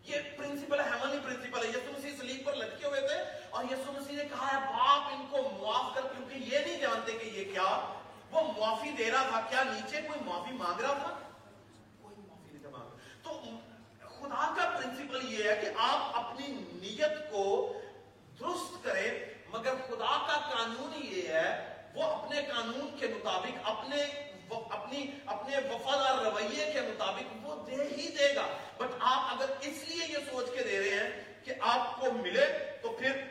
یہ 0.04 0.16
پرنسپل 0.37 0.80
ہے 0.80 0.85
ہیمنی 0.85 1.18
پرنسپل 1.25 1.64
ہے۔ 1.64 1.68
یسو 1.71 1.92
مسیح 1.99 2.16
سلیب 2.21 2.44
پر 2.44 2.54
لٹکے 2.54 2.87
ہوئے 2.87 3.00
تھے 3.00 3.16
اور 3.50 3.64
یسو 3.64 3.92
مسیح 3.92 4.16
نے 4.16 4.25
کہا 4.25 4.47
ہے، 4.47 4.59
باپ 4.66 5.12
ان 5.12 5.26
کو 5.30 5.42
معاف 5.61 5.94
کر، 5.94 6.02
کیونکہ 6.02 6.35
یہ 6.35 6.59
نہیں 6.59 6.80
جانتے 6.80 7.12
کہ 7.12 7.26
یہ 7.26 7.44
کیا، 7.44 7.97
وہ 8.30 8.40
معافی 8.59 8.90
دے 8.90 9.11
رہا 9.11 9.23
تھا۔ 9.30 9.40
کیا 9.50 9.62
نیچے 9.62 10.00
کوئی 10.02 10.21
معافی 10.25 10.52
مانگ 10.52 10.80
رہا 10.80 10.94
تھا؟ 10.94 11.18
کوئی 12.02 12.16
معافی 12.28 12.59
نہیں 12.59 12.73
مانگ 12.73 12.88
تو 13.23 13.40
خدا 14.09 14.52
کا 14.56 14.78
پرنسپل 14.78 15.32
یہ 15.32 15.50
ہے 15.50 15.56
کہ 15.62 15.68
آپ 15.76 16.18
اپنی 16.18 16.47
نیت 16.73 17.30
کو 17.30 17.44
درست 18.40 18.85
کریں، 18.85 19.11
مگر 19.49 19.75
خدا 19.87 20.16
کا 20.26 20.38
قانون 20.50 20.92
یہ 20.94 21.28
ہے، 21.28 21.49
وہ 21.94 22.02
اپنے 22.02 22.42
قانون 22.42 22.97
کے 23.00 23.06
مطابق، 23.06 23.59
اپنے 23.64 24.04
اپنی 24.61 25.06
اپنے 25.26 25.56
وفادار 25.56 26.25
رویے 26.25 26.73
کے 26.73 26.80
مطابق 26.80 27.47
وہ 27.47 27.66
دے 27.66 27.75
ہی 27.75 28.09
دے 28.09 28.35
گا۔ 28.35 28.47
بٹ 28.78 28.90
آپ 29.00 29.35
اگر 29.35 29.52
اس 29.61 29.88
لیے 29.88 30.06
یہ 30.09 30.18
سوچ 30.30 30.47
کے 30.56 30.62
دے 30.62 30.78
رہے 30.78 30.88
ہیں 30.88 31.44
کہ 31.44 31.54
آپ 31.61 32.00
کو 32.00 32.12
ملے 32.12 32.76
تو 32.82 32.90
پھر 32.90 33.23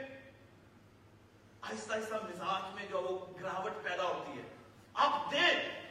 آہستہ 1.62 1.94
آہستہ 1.94 2.16
مزاج 2.16 2.74
میں 2.74 2.86
جو 2.90 3.02
وہ 3.02 3.40
گراوٹ 3.42 3.72
پیدا 3.84 4.04
ہوتی 4.04 4.42
ہے۔ 4.42 4.44
آپ 4.94 5.32
دیں۔ 5.32 5.82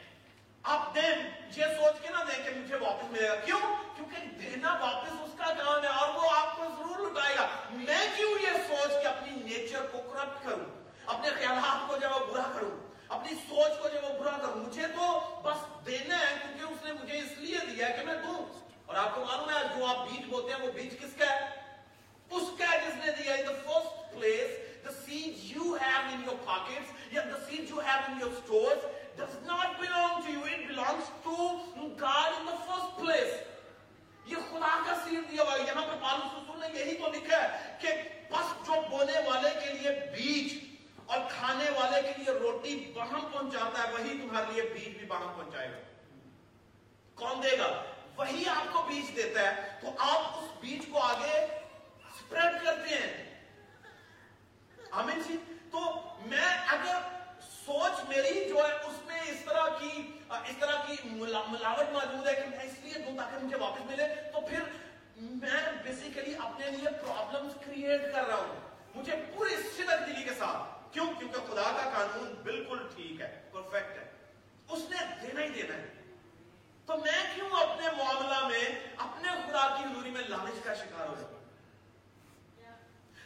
آپ 0.63 0.95
دیں۔ 0.95 1.31
یہ 1.55 1.65
سوچ 1.65 2.01
کے 2.01 2.09
نہ 2.09 2.17
دیں 2.17 2.43
کہ 2.43 2.59
مجھے 2.59 2.75
واپس 2.75 3.11
ملے 3.11 3.29
گا۔ 3.29 3.35
کیوں؟ 3.35 3.59
کیونکہ 3.95 4.25
دینا 4.25 4.73
واپس 4.73 5.11
اس 5.11 5.31
کا 5.37 5.53
کام 5.53 5.83
ہے 5.83 5.87
اور 5.87 6.13
وہ 6.13 6.29
آپ 6.35 6.57
کو 6.57 6.63
ضرور 6.63 7.11
لٹائے 7.11 7.35
گا۔ 7.35 7.47
میں 7.71 8.07
کیوں 8.15 8.31
یہ 8.31 8.57
سوچ 8.67 8.89
کے 8.89 9.07
اپنی 9.07 9.31
نیچر 9.31 9.85
کو 9.91 9.97
کرپٹ 9.97 10.45
کروں؟ 10.45 10.83
اپنے 11.05 11.29
خیالات 11.29 11.87
کو 11.87 11.97
جب 11.97 12.09
برا 12.09 12.51
کروں؟ 12.55 12.90
اپنی 13.11 13.35
سوچ 13.49 13.81
کو 13.81 13.89
جب 13.89 14.03
وہ 14.03 14.19
برا 14.19 14.37
کر 14.37 14.55
مجھے 14.55 14.87
تو 14.87 15.19
بس 15.43 15.85
دینا 15.85 16.19
ہے 16.19 16.35
کیونکہ 16.41 16.73
اس 16.73 16.85
نے 16.85 16.93
مجھے 16.93 17.17
اس 17.17 17.37
لیے 17.37 17.57
دیا 17.71 17.89
ہے 17.89 17.97
کہ 17.99 18.05
میں 18.05 18.13
دوں۔ 18.13 18.45
اور 18.85 18.95
آپ 18.95 19.15
کو 19.15 19.25
معلوم 19.25 19.49
ہے 19.49 19.79
جو 19.79 19.85
آپ 19.85 19.97
بیج 19.97 20.25
بوتے 20.29 20.53
ہیں 20.53 20.67
وہ 20.67 20.71
بیج 20.71 20.93
کس 20.99 21.17
کا 21.17 21.25
ہے؟ 21.25 21.49
اس 22.29 22.43
کا 22.59 22.65
ہے 22.71 22.79
جس 22.87 23.05
نے 23.05 23.11
دیا 23.11 23.37
ہے۔ 23.37 23.43
The 23.43 23.55
first 23.67 23.91
place 24.15 24.51
the 24.85 24.93
seeds 25.05 25.41
you 25.55 25.65
have 25.83 26.03
in 26.13 26.21
your 26.27 26.37
pockets 26.49 26.89
yeah, 27.13 27.27
the 27.33 27.39
seeds 27.47 27.69
you 27.73 27.81
have 27.87 28.03
in 28.11 28.19
your 28.23 28.33
stores 28.39 28.81
does 29.19 29.35
not 29.49 29.79
belong 29.81 30.13
to 30.25 30.29
you. 30.35 30.43
It 30.55 30.61
belongs 30.69 31.09
to 31.25 31.35
God 32.05 32.29
in 32.39 32.45
the 32.49 32.57
first 32.67 32.91
place. 33.01 33.33
یہ 34.25 34.35
خدا 34.51 34.79
کا 34.85 34.95
سیر 35.03 35.21
دیا 35.31 35.43
ہوا 35.43 35.53
ہے۔ 35.53 35.63
یہاں 35.67 35.81
پر 35.81 35.95
پالوس 36.01 36.31
سسول 36.31 36.59
نہیں 36.59 36.75
ہے 36.75 36.80
کھانے 41.51 41.69
والے 41.69 42.01
کے 42.01 42.13
لیے 42.17 42.39
روٹی 42.39 42.91
بہم 42.95 43.27
پہنچاتا 43.31 43.83
ہے، 43.83 43.91
وہی 43.93 44.17
تمہارے 44.17 44.53
لیے 44.53 44.61
بیج 44.61 44.97
بھی 44.97 45.05
بہم 45.07 45.33
پہنچائے 45.35 45.71
گا۔ 45.71 45.77
کون 47.15 47.43
دے 47.43 47.57
گا؟ 47.59 47.83
وہی 48.17 48.43
آپ 48.49 48.73
کو 48.73 48.83
بیج 48.83 49.15
دیتا 49.15 49.41
ہے۔ 49.41 49.79
تو 49.81 49.87
آپ 49.99 50.19
اس 50.19 50.49
بیج 50.59 50.91
کو 50.91 50.99
آگے 50.99 51.47
سپریڈ 52.19 52.65
کرتے 52.65 52.95
ہیں۔ 52.95 53.43
آمین 54.91 55.21
جی؟ 55.27 55.37
تو 55.71 55.79
میں 56.25 56.57
اگر 56.67 56.97
سوچ 57.41 58.09
میری 58.09 58.49
جو 58.49 58.55
ہے 58.55 58.73
اس 58.73 59.05
میں 59.05 59.21
اس 59.21 59.45
طرح 59.45 59.67
کی، 59.79 60.19
اس 60.29 60.57
طرح 60.59 60.75
کی 60.87 60.95
ملاوٹ 61.03 61.93
موجود 61.93 62.27
ہے 62.27 62.33
کہ 62.33 62.49
میں 62.49 62.59
اس 62.59 62.73
لیے 62.81 62.93
دوں 62.93 63.17
تاکہ 63.17 63.45
مجھے 63.45 63.57
واپس 63.57 63.91
ملے، 63.91 64.07
تو 64.33 64.41
پھر 64.41 64.59
میں 65.15 65.71
بیسیکلی 65.83 66.35
اپنے 66.35 66.71
لیے 66.71 66.89
پرابلمز 66.89 67.53
کریٹ 67.65 68.01
کر 68.13 68.25
رہا 68.25 68.35
ہوں۔ 68.35 68.59
مجھے 68.95 69.13
پوری 69.35 69.55
شدت 69.77 70.07
دلی 70.07 70.23
کے 70.23 70.33
ساتھ۔ 70.37 70.80
کیوں؟ 70.91 71.05
کیونکہ 71.19 71.37
خدا 71.37 71.63
کا 71.63 71.89
قانون 71.93 72.33
بالکل 72.43 72.87
ٹھیک 72.95 73.21
ہے 73.21 73.49
پرفیکٹ 73.51 73.97
ہے۔ 73.97 74.11
اس 74.69 74.79
نے 74.89 74.97
دینا 75.21 75.41
ہی 75.41 75.49
دینا 75.49 75.75
ہے۔ 75.75 75.93
تو 76.85 76.97
میں 76.97 77.35
کیوں 77.35 77.49
اپنے 77.49 77.87
معاملہ 77.97 78.47
میں 78.47 78.87
اپنے 78.97 79.27
خدا 79.31 79.75
کی 79.77 79.83
حضوری 79.83 80.09
میں 80.09 80.21
لالچ 80.21 80.63
کا 80.63 80.73
شکار 80.73 81.07
ہو 81.07 81.15
جاؤں 81.19 81.41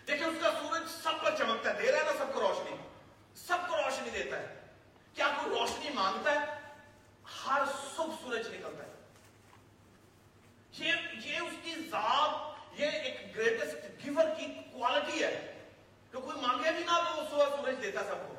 دیکھیں 0.07 0.27
اس 0.27 0.35
کا 0.41 0.51
سورج 0.51 0.81
سب 1.03 1.11
پر 1.23 1.35
چمکتا 1.37 1.75
ہے 1.75 1.81
دے 1.81 1.91
رہا 1.91 1.99
ہے 1.99 2.03
نا 2.03 2.11
سب 2.17 2.33
کو 2.33 2.39
روشنی۔ 2.39 2.75
سب 3.35 3.57
کو 3.69 3.77
روشنی 3.77 4.09
دیتا 4.09 4.39
ہے۔ 4.39 4.59
کیا 5.13 5.27
کوئی 5.43 5.59
روشنی 5.59 5.89
مانگتا 5.93 6.31
ہے؟ 6.31 6.45
ہر 7.45 7.61
صبح 7.95 8.15
سورج 8.21 8.47
نکلتا 8.47 8.83
ہے۔ 8.83 8.91
یہ, 10.77 10.91
یہ 11.25 11.39
اس 11.39 11.53
کی 11.63 11.75
ذات 11.75 12.55
یہ 12.79 12.87
ایک 12.87 13.35
گریٹسٹ 13.35 14.05
گیور 14.05 14.25
کی 14.37 14.45
کوالٹی 14.71 15.23
ہے۔ 15.23 15.54
جو 16.15 16.21
کوئی 16.21 16.41
مانگے 16.41 16.71
بھی 16.71 16.83
نہ 16.83 16.99
تو 17.05 17.21
وہ 17.21 17.29
سوا 17.29 17.45
سورج 17.55 17.75
دیتا 17.81 18.03
سب 18.03 18.27
کو۔ 18.27 18.35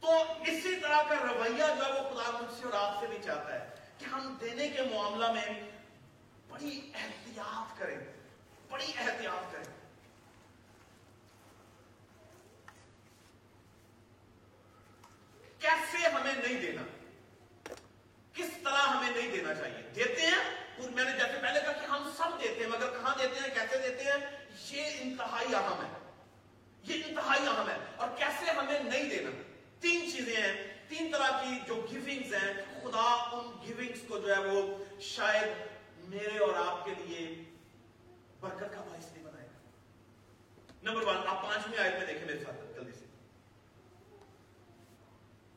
تو 0.00 0.32
اسی 0.46 0.76
طرح 0.76 1.02
کا 1.08 1.14
رویہ 1.14 1.66
جو 1.76 1.84
ہے 1.84 1.92
وہ 1.92 2.08
خدا 2.10 2.30
مجھ 2.30 2.60
سے 2.60 2.64
اور 2.64 2.72
آپ 2.72 3.00
سے 3.00 3.06
بھی 3.06 3.18
چاہتا 3.24 3.54
ہے 3.54 3.74
کہ 3.98 4.04
ہم 4.04 4.36
دینے 4.40 4.68
کے 4.68 4.82
معاملہ 4.82 5.32
میں 5.32 5.70
بڑی 6.48 6.92
احتیاط 6.94 7.78
کریں، 7.78 7.98
بڑی 8.70 8.92
احتیاط 8.96 9.52
کریں۔ 9.52 9.64
کیسے 15.58 16.08
ہمیں 16.08 16.34
نہیں 16.34 16.60
دینا؟ 16.60 16.82
کس 18.32 18.50
طرح 18.64 18.86
ہمیں 18.86 19.10
نہیں 19.10 19.32
دینا 19.32 19.54
چاہیے؟ 19.54 19.82
دیتے 19.96 20.26
ہیں 20.26 20.64
میں 20.94 21.04
نے 21.04 21.12
جیسے 21.12 21.38
پہلے 21.42 21.60
کہا 21.60 21.72
کہ 21.72 21.86
ہم 21.86 22.10
سب 22.16 22.40
دیتے 22.40 22.60
ہیں، 22.60 22.70
مگر 22.70 22.90
کہاں 22.90 23.14
دیتے 23.18 23.40
ہیں، 23.40 23.54
کیسے 23.54 23.78
دیتے 23.78 24.04
ہیں؟ 24.04 24.46
یہ 24.70 25.00
انتہائی 25.00 25.54
اہم 25.54 25.84
ہے۔ 25.84 26.07
یہ 26.88 27.04
انتہائی 27.06 27.46
اہم 27.46 27.68
ہے 27.68 27.76
اور 27.96 28.08
کیسے 28.16 28.50
ہمیں 28.50 28.80
نہیں 28.80 29.10
دینا۔ 29.10 29.30
تین 29.80 30.10
چیزیں 30.12 30.36
ہیں، 30.36 30.78
تین 30.88 31.10
طرح 31.12 31.42
کی 31.42 31.58
جو 31.66 31.86
گیونگز 31.90 32.34
ہیں، 32.34 32.54
خدا 32.82 33.08
ان 33.32 33.66
گیونگز 33.66 34.00
کو 34.08 34.18
جو 34.18 34.34
ہے 34.34 34.40
وہ 34.40 34.84
شاید 35.00 35.48
میرے 36.08 36.38
اور 36.38 36.54
آپ 36.66 36.84
کے 36.84 36.90
لیے 36.98 37.44
برکت 38.40 38.74
کا 38.74 38.80
باعث 38.80 39.12
نہیں 39.12 39.24
بنائے 39.24 39.46
گا۔ 39.46 39.58
نمبر 40.82 41.02
ون 41.02 41.16
آپ 41.26 41.42
پانچویں 41.42 41.78
آیت 41.78 41.92
میں 41.92 42.06
دیکھیں 42.06 42.26
میرے 42.26 42.38
ساتھ، 42.38 42.56
جلدی 42.74 42.92
سے۔ 42.92 43.04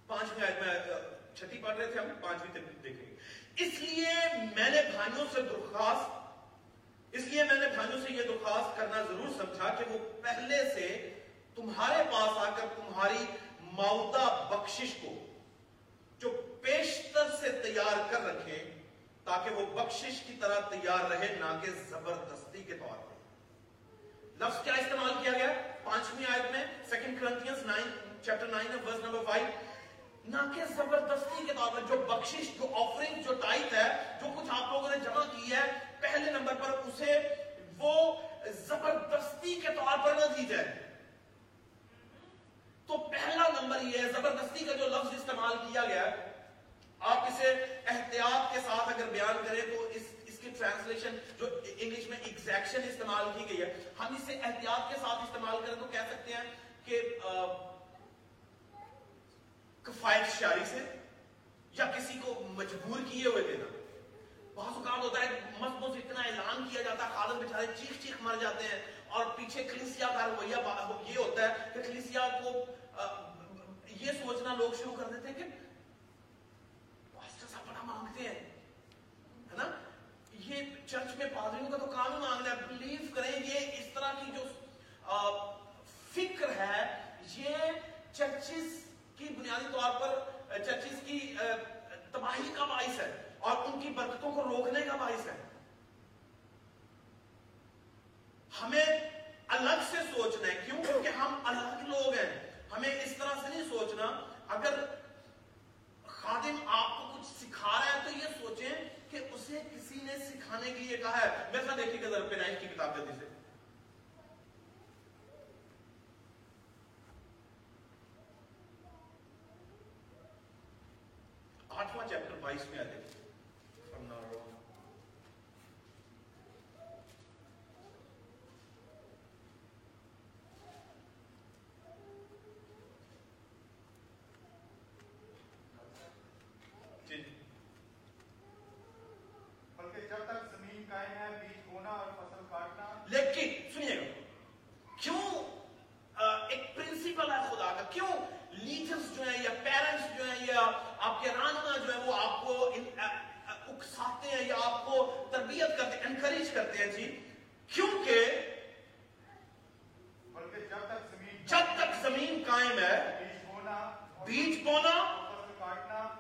پانچویں 0.08 0.44
آیت 0.44 0.60
میں 0.62 0.96
چھٹی 1.36 1.58
پڑھ 1.58 1.78
رہے 1.78 1.88
تھے 1.88 2.00
ہم، 2.00 2.08
پانچویں 2.22 2.62
تک 2.62 2.84
دیکھیں 2.84 3.06
گے۔ 3.10 3.16
اس 3.64 3.80
لیے 3.80 4.14
میں 4.56 4.70
نے 4.70 4.82
بھائیوں 4.94 5.26
سے 5.34 5.42
درخواست، 5.42 6.22
اس 7.12 7.26
لیے 7.26 7.44
میں 7.44 7.60
نے 7.60 7.68
بھائیوں 7.76 8.02
سے 8.02 8.14
یہ 8.14 8.24
درخواست 8.24 8.78
کرنا 8.78 9.02
ضرور 9.02 9.30
سمجھا 9.30 9.70
کہ 9.70 9.92
وہ 9.92 10.22
پہلے 10.22 10.58
سے 10.76 11.14
تمہارے 11.56 12.04
پاس 12.12 12.38
آ 12.38 12.50
کر 12.56 12.66
تمہاری 12.76 13.26
معدہ 13.62 14.26
بخشش 14.50 14.94
کو 15.02 15.14
جو 16.20 16.30
پیشتر 16.62 17.30
سے 17.40 17.50
تیار 17.64 18.12
کر 18.12 18.26
رکھے 18.26 18.58
تاکہ 19.24 19.56
وہ 19.56 19.66
بخشش 19.66 20.22
کی 20.28 20.34
طرح 20.42 20.60
تیار 20.60 21.10
رہے، 21.12 21.28
نہ 21.40 21.58
کہ 21.62 21.72
زبردستی 21.90 22.64
کے 22.64 22.74
طور 22.74 22.98
پر۔ 22.98 23.10
لفظ 24.40 24.64
کیا 24.64 24.74
استعمال 24.74 25.12
کیا 25.22 25.32
گیا؟ 25.32 25.48
پانچویں 25.84 26.26
آیت 26.34 26.52
میں 26.52 26.66
second 26.90 27.20
Corinthians 27.22 27.66
nine 27.66 27.90
chapter 28.24 28.48
nine 28.48 28.88
verse 28.88 29.04
number 29.06 29.26
five 29.26 29.46
نہ 30.26 30.42
کہ 30.56 30.66
زبردستی 30.76 31.46
کے 31.48 31.54
طور 31.54 31.72
پر 31.72 31.82
جو 31.90 31.98
بخشش، 31.98 32.50
جو 32.58 32.68
آفرنگ 32.76 33.22
جو 33.22 33.34
ٹائٹ 33.34 33.74
ہے، 33.74 33.88
جو 34.22 34.28
کچھ 34.36 34.50
آپ 34.50 34.72
لوگوں 34.74 34.90
نے 34.90 34.98
جمع 35.04 35.24
کی 35.24 35.52
ہے، 35.52 35.72
پہلے 36.00 36.32
نمبر 36.32 36.56
پر 36.56 36.78
اسے 36.88 37.18
وہ 37.78 37.94
زبردستی 38.68 39.56
کے 39.56 39.68
طور 39.68 39.98
پر 40.06 40.14
نہ 40.16 40.26
دی 40.38 40.46
جائے۔ 40.46 40.81
تو 42.92 42.98
پہلا 43.12 43.48
نمبر 43.52 43.84
یہ 43.84 43.98
ہے، 43.98 44.08
زبردستی 44.12 44.66
کا 44.66 44.74
جو 44.78 44.88
لفظ 44.88 45.14
استعمال 45.16 45.58
کیا 45.68 45.84
گیا 45.90 46.04
آپ 47.02 47.28
اسے 47.28 47.52
احتیاط 47.90 48.54
کے 48.54 48.60
ساتھ 48.66 48.90
اگر 48.94 49.10
بیان 49.12 49.38
کریں 49.46 49.62
تو 49.70 49.84
اس 49.84 50.10
اس 50.32 50.40
کی 50.40 50.50
ٹرانسلیشن 50.58 51.16
جو 51.40 51.46
انگلش 51.66 52.08
میں 52.10 52.18
ایگزیکشن 52.18 52.88
استعمال 52.90 53.26
کی 53.38 53.46
گئی 53.50 53.62
ہے، 53.62 53.74
ہم 54.00 54.16
اسے 54.16 54.34
احتیاط 54.44 54.90
کے 54.90 55.00
ساتھ 55.02 55.24
استعمال 55.24 55.58
کریں 55.66 55.80
تو 55.80 55.88
کہہ 55.92 56.10
سکتے 56.10 56.34
ہیں 56.34 56.44
کہ 56.86 57.02
کفایت 59.86 60.40
شاری 60.40 60.66
سے 60.72 60.84
یا 61.74 61.86
کسی 61.98 62.20
کو 62.24 62.34
مجبور 62.58 63.00
کیے 63.12 63.28
ہوئے 63.28 63.44
دینا۔ 63.44 63.68
بہت 64.56 64.78
اوقات 64.78 65.04
ہوتا 65.04 65.22
ہے 65.22 65.40
مذہبوں 65.60 65.94
سے 65.94 66.00
اتنا 66.00 66.22
اعلان 66.22 66.68
کیا 66.70 66.82
جاتا 66.82 67.06
ہے، 67.06 67.14
خالد 67.14 67.44
بیچارے 67.44 67.68
چیخ 67.80 68.04
چیخ 68.04 68.22
مر 68.22 68.36
جاتے 68.42 68.68
ہیں 68.68 68.82
اور 69.08 69.26
پیچھے 69.38 69.64
کلیسیا 69.64 70.08
کا 70.08 70.28
رویہ 70.28 70.56
یہ 71.08 71.18
ہوتا 71.18 71.48
ہے 71.48 71.70
کہ 71.74 71.82
کلیسیا 71.82 72.28
کو 72.44 72.66
یہ 72.96 74.12
سوچنا 74.24 74.54
لوگ 74.58 74.74
شروع 74.82 74.96
کر 74.98 75.12
دیتے 75.14 75.28
ہیں 75.28 75.36
کہ 75.38 75.44
پاسٹر 77.14 77.48
صاحب 77.52 77.68
بڑا 77.68 77.84
مانگتے 77.86 78.24
ہیں، 78.24 78.40
ہے 79.52 79.58
نا؟ 79.58 79.70
یہ 80.48 80.64
چرچ 80.88 81.16
میں 81.18 81.28
پادریوں 81.34 81.70
کا 81.72 81.78
تو 81.78 81.86
کام 81.86 82.14
ہی 82.14 82.20
مانگنا 82.20 82.50
ہے 82.50 82.56
بلیو 82.70 83.14
کریں، 83.16 83.32
یہ 83.32 83.72
اس 83.80 83.94
طرح 83.94 84.12
کی 84.20 84.32
جو 84.36 84.44
فکر 86.14 86.50
ہے، 86.60 86.82
یہ 87.36 87.58
چرچز 88.14 88.80
کی 89.18 89.34
بنیادی 89.38 89.68
طور 89.72 90.00
پر، 90.00 90.20
چرچز 90.58 91.02
کی 91.06 91.20
تباہی 92.12 92.52
کا 92.56 92.66
باعث 92.66 93.00
ہے 93.00 93.12
اور 93.40 93.58
ان 93.68 93.80
کی 93.82 93.90
برکتوں 93.96 94.32
کو 94.32 94.44
روکنے 94.44 94.82
کا 94.88 94.96
باعث 94.96 95.26
ہے 95.28 95.36
ہمیں 98.52 98.86
الگ 99.58 99.80
سے 99.92 99.98
سوچنا 100.16 100.48
ہے 100.48 100.60
کیوں 100.66 100.84
کیونکہ 100.84 101.20
ہم 101.20 101.40
الگ 101.52 101.88
لوگ 101.90 102.14
ہیں 102.14 102.32
ہمیں 102.72 102.90
اس 102.90 103.16
طرح 103.18 103.42
سے 103.42 103.48
نہیں 103.48 103.70
سوچنا 103.70 104.06
اگر 104.52 104.86
خادم 106.08 106.56
آپ 106.68 106.90
کو 106.98 107.18
کچھ 107.18 107.28
سکھا 107.28 107.80
رہا 107.80 107.94
ہے 107.94 108.00
تو 108.06 108.18
یہ 108.18 108.28
سوچیں 108.42 108.90
کہ 109.10 109.18
اسے 109.32 109.60
کسی 109.76 110.00
نے 110.04 110.18
سکھانے 110.18 110.72
کے 110.72 110.80
لیے 110.80 110.98
کہا 110.98 111.22
ہے۔ 111.22 111.52
ویسا 111.52 111.76
دیکھیے 111.78 112.02
گا 112.02 112.10
ذرا 112.10 112.28
پیدائش 112.28 112.60
کی 112.60 112.68
کتاب 112.68 112.98
جلدی 112.98 113.14
سے۔ 113.20 113.31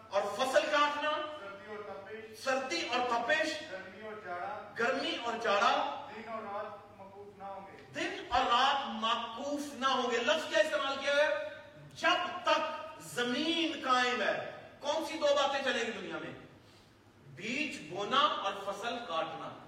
اور 0.09 0.21
فصل 0.21 0.61
کاٹنا 0.71 1.11
سردی 2.43 2.87
اور 2.87 2.99
تپش 3.09 3.63
گرمی 4.79 5.17
اور 5.23 5.33
جاڑا 5.43 6.07
دن 7.95 8.25
اور 8.29 8.41
رات 8.41 8.89
معقوف 8.89 9.73
نہ 9.73 9.87
ہوں 9.87 10.11
گے۔ 10.11 10.17
لفظ 10.17 10.49
کیا 10.49 10.59
استعمال 10.59 10.95
کیا 10.99 11.15
ہے؟ 11.15 11.49
جب 11.95 12.43
تک 12.43 12.59
زمین 13.01 13.85
قائم 13.85 14.21
ہے۔ 14.21 14.51
کون 14.79 15.05
سی 15.05 15.17
دو 15.17 15.27
باتیں 15.35 15.63
چلیں 15.63 15.87
گی 15.87 15.91
دنیا 15.91 16.17
میں؟ 16.17 16.33
بیج 17.35 17.93
بونا 17.93 18.19
اور 18.19 18.53
فصل 18.53 18.95
کاٹنا۔ 19.07 19.65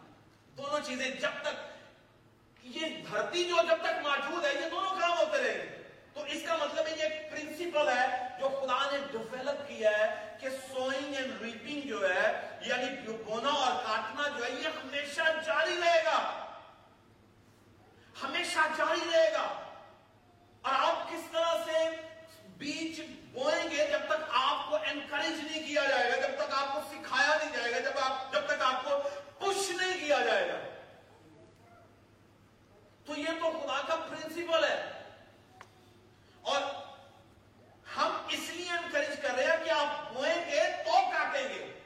دونوں 0.57 0.79
چیزیں 0.83 1.09
جب 1.09 1.31
تک 1.41 1.55
یہ 2.63 2.87
دھرتی 3.09 3.43
جو 3.43 3.55
جب 3.69 3.77
تک 3.81 4.07
موجود 4.07 4.45
ہے 4.45 4.53
یہ 4.53 4.69
دونوں 4.69 4.99
کام 4.99 5.11
ہوتے 5.11 5.37
رہیں 5.37 5.71
گے۔ 5.71 5.82
تو 6.13 6.23
اس 6.23 6.43
کا 6.47 6.55
مطلب 6.55 6.87
ہے 6.87 6.93
یہ 6.97 7.31
پرنسپل 7.31 7.87
ہے 7.87 8.27
جو 8.39 8.49
خدا 8.49 8.91
نے 8.91 8.97
ڈیولپ 9.11 9.67
کیا 9.67 9.91
ہے 9.97 10.37
کہ 10.39 10.49
سوئنگ 10.49 11.15
اینڈ 11.15 11.41
ریپنگ 11.41 11.81
جو 11.81 12.09
ہے 12.09 12.57
یعنی 12.61 13.11
بونا 13.11 13.49
اور 13.49 13.71
کاٹنا 13.83 14.37
جو 14.37 14.45
ہے، 14.45 14.51
یہ 14.51 14.67
ہمیشہ 14.67 15.21
جاری 15.45 15.79
رہے 15.83 16.03
گا۔ 16.05 16.45
ہمیشہ 18.23 18.59
جاری 18.77 19.09
رہے 19.13 19.33
گا۔ 19.33 19.71
اور 20.61 20.73
آپ 20.73 21.09
کس 21.09 21.31
طرح 21.31 21.63
سے 21.65 21.89
بیچ 22.57 22.99
بوئیں 23.31 23.71
گے 23.71 23.87
جب 23.91 23.99
تک 24.07 24.23
آپ 24.29 24.69
کو 24.69 24.75
انکریج 24.75 25.51
نہیں 25.51 25.67
کیا 25.67 25.83
جائے 25.85 26.11
گا، 26.11 26.27
جب 26.27 26.35
تک 26.35 26.53
آپ 26.53 26.73
کو 26.73 26.79
سکھایا 26.91 27.37
نہیں 27.37 27.51
جائے 27.57 27.71
گا، 27.71 27.79
جب 27.79 27.99
آپ 27.99 28.33
جب 28.33 28.45
تک 28.45 28.61
آپ 28.61 28.83
کو 28.83 29.09
پش 29.39 29.69
نہیں 29.69 30.05
کیا 30.05 30.19
جائے 30.19 30.49
گا۔ 30.49 30.57
تو 33.05 33.13
یہ 33.17 33.25
تو 33.25 33.51
خدا 33.51 33.81
کا 33.87 33.95
پرنسپل 33.95 34.63
ہے۔ 34.63 35.02
اور 36.43 36.61
ہم 37.95 38.11
اس 38.29 38.49
لیے 38.49 38.71
انکریج 38.71 39.21
کر 39.21 39.35
رہے 39.35 39.43
ہیں 39.43 39.65
کہ 39.65 39.69
آپ 39.69 40.13
بوئیں 40.13 40.51
گے 40.51 40.83
تو 40.85 40.91
کاٹیں 40.91 41.43
گے۔ 41.43 41.79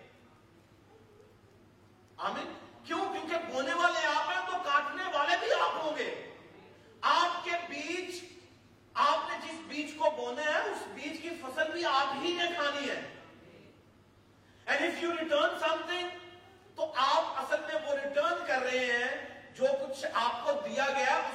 آمین۔ 2.18 2.54
کیوں؟ 2.84 3.00
کیونکہ 3.00 3.36
بونے 3.54 3.74
والے 3.74 4.08
آپ 4.08 4.30
ہیں 4.30 4.52
تو 4.52 4.70
کاٹنے 4.70 5.04
والے 5.14 5.36
بھی 5.40 5.48
آپ 5.54 5.84
ہوں 5.84 5.98
گے۔ 5.98 6.34
آپ 7.02 7.44
کے 7.44 7.52
بیج، 7.70 8.26
آپ 8.94 9.30
نے 9.30 9.48
جس 9.48 9.60
بیج 9.68 9.92
کو 9.98 10.10
بونے 10.10 10.42
ہیں 10.42 10.60
اس 10.60 10.88
بیج 10.88 11.22
کی 11.22 11.30
فصل 11.30 11.72
بھی 11.72 11.86
آپ 11.86 12.16
ہی 12.16 12.34
نے 12.34 12.44
کھانی 12.56 12.90
ہے۔ 12.90 13.14
And 14.66 14.82
if 14.82 15.04
you 15.04 15.12
return 15.12 15.60
something 15.86 16.10
تو 16.76 16.94
آپ 16.96 17.24
اصل 17.44 17.62
میں 17.62 17.82
وہ 17.86 17.94
ریٹرن 17.94 18.46
کر 18.48 18.60
رہے 18.60 18.80
ہیں 18.80 19.28
جو 19.54 19.64
کچھ 19.64 20.06
آپ 20.14 20.46
کو 20.46 20.52
دیا 20.52 20.86
گیا 20.98 21.27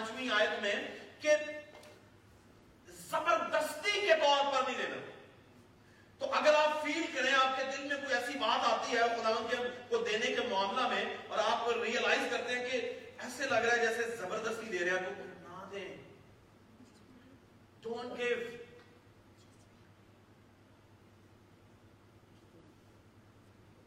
پانچویں 0.00 0.30
آیت 0.34 0.62
میں 0.62 0.74
کہ 1.20 1.34
زبردستی 3.08 4.00
کے 4.00 4.14
طور 4.20 4.52
پر 4.52 4.68
نہیں 4.68 4.78
دینا 4.78 5.00
تو 6.20 6.30
اگر 6.34 6.54
آپ 6.54 6.82
فیل 6.82 7.02
کریں 7.14 7.32
آپ 7.34 7.56
کے 7.56 7.64
دل 7.76 7.86
میں 7.88 7.96
کوئی 7.96 8.14
ایسی 8.14 8.38
بات 8.38 8.66
آتی 8.70 8.96
ہے، 8.96 9.02
خدا 9.16 9.32
کے 9.50 9.56
کو 9.88 9.98
دینے 10.04 10.32
کے 10.34 10.42
معاملہ 10.48 10.86
میں، 10.88 11.04
اور 11.28 11.38
آپ 11.44 11.68
ریئلائز 11.82 12.30
کرتے 12.30 12.54
ہیں 12.54 12.68
کہ 12.70 12.80
ایسے 13.24 13.46
لگ 13.50 13.66
رہا 13.66 13.76
ہے 13.76 13.86
جیسے 13.86 14.16
زبردستی 14.16 14.78
دے 14.78 14.84
رہے 14.84 14.98
ہیں، 14.98 15.04
تو 15.06 15.24
نہ 15.48 15.70
دیں۔ 15.72 15.96
ڈونٹ 17.82 18.18
گیو 18.18 18.36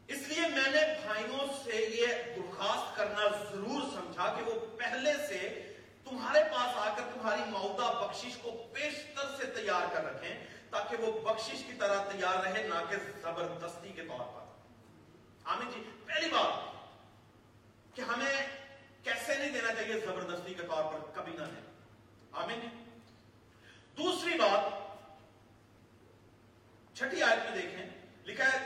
اس 0.09 0.27
لیے 0.27 0.47
میں 0.47 0.71
نے 0.71 0.81
بھائیوں 1.05 1.45
سے 1.63 1.85
یہ 1.91 2.07
درخواست 2.35 2.97
کرنا 2.97 3.27
ضرور 3.51 3.81
سمجھا 3.93 4.33
کہ 4.37 4.43
وہ 4.49 4.59
پہلے 4.79 5.13
سے 5.27 5.39
تمہارے 6.13 6.39
پاس 6.51 6.75
آ 6.77 6.89
کر 6.95 7.03
تمہاری 7.13 7.41
مودا 7.49 7.85
بخشش 7.91 8.35
کو 8.41 8.51
پیشتر 8.73 9.29
سے 9.37 9.45
تیار 9.45 9.85
کر 9.93 10.03
رکھیں 10.05 10.43
تاکہ 10.69 11.03
وہ 11.03 11.11
بخشش 11.19 11.63
کی 11.65 11.73
طرح 11.79 12.03
تیار 12.09 12.37
رہے، 12.43 12.61
نہ 12.63 12.81
کہ 12.89 12.97
زبردستی 13.21 13.91
کے 13.95 14.03
طور 14.07 14.25
پر۔ 14.33 14.43
آمین 15.53 15.71
جی۔ 15.71 15.81
پہلی 16.05 16.29
بات 16.29 17.95
کہ 17.95 18.01
ہمیں 18.01 18.35
کیسے 19.03 19.35
نہیں 19.35 19.53
دینا 19.53 19.73
چاہیے 19.73 19.99
زبردستی 19.99 20.53
کے 20.53 20.67
طور 20.67 20.83
پر، 20.83 20.99
کبھی 21.13 21.33
نہ 21.37 21.45
دیں۔ 21.45 21.61
آمین 22.41 22.59
جی۔ 22.59 22.67
دوسری 23.97 24.37
بات، 24.39 24.71
چھٹی 26.95 27.23
آیت 27.23 27.49
میں 27.49 27.61
دیکھیں 27.61 27.85
لکھا 28.25 28.51
ہے 28.53 28.59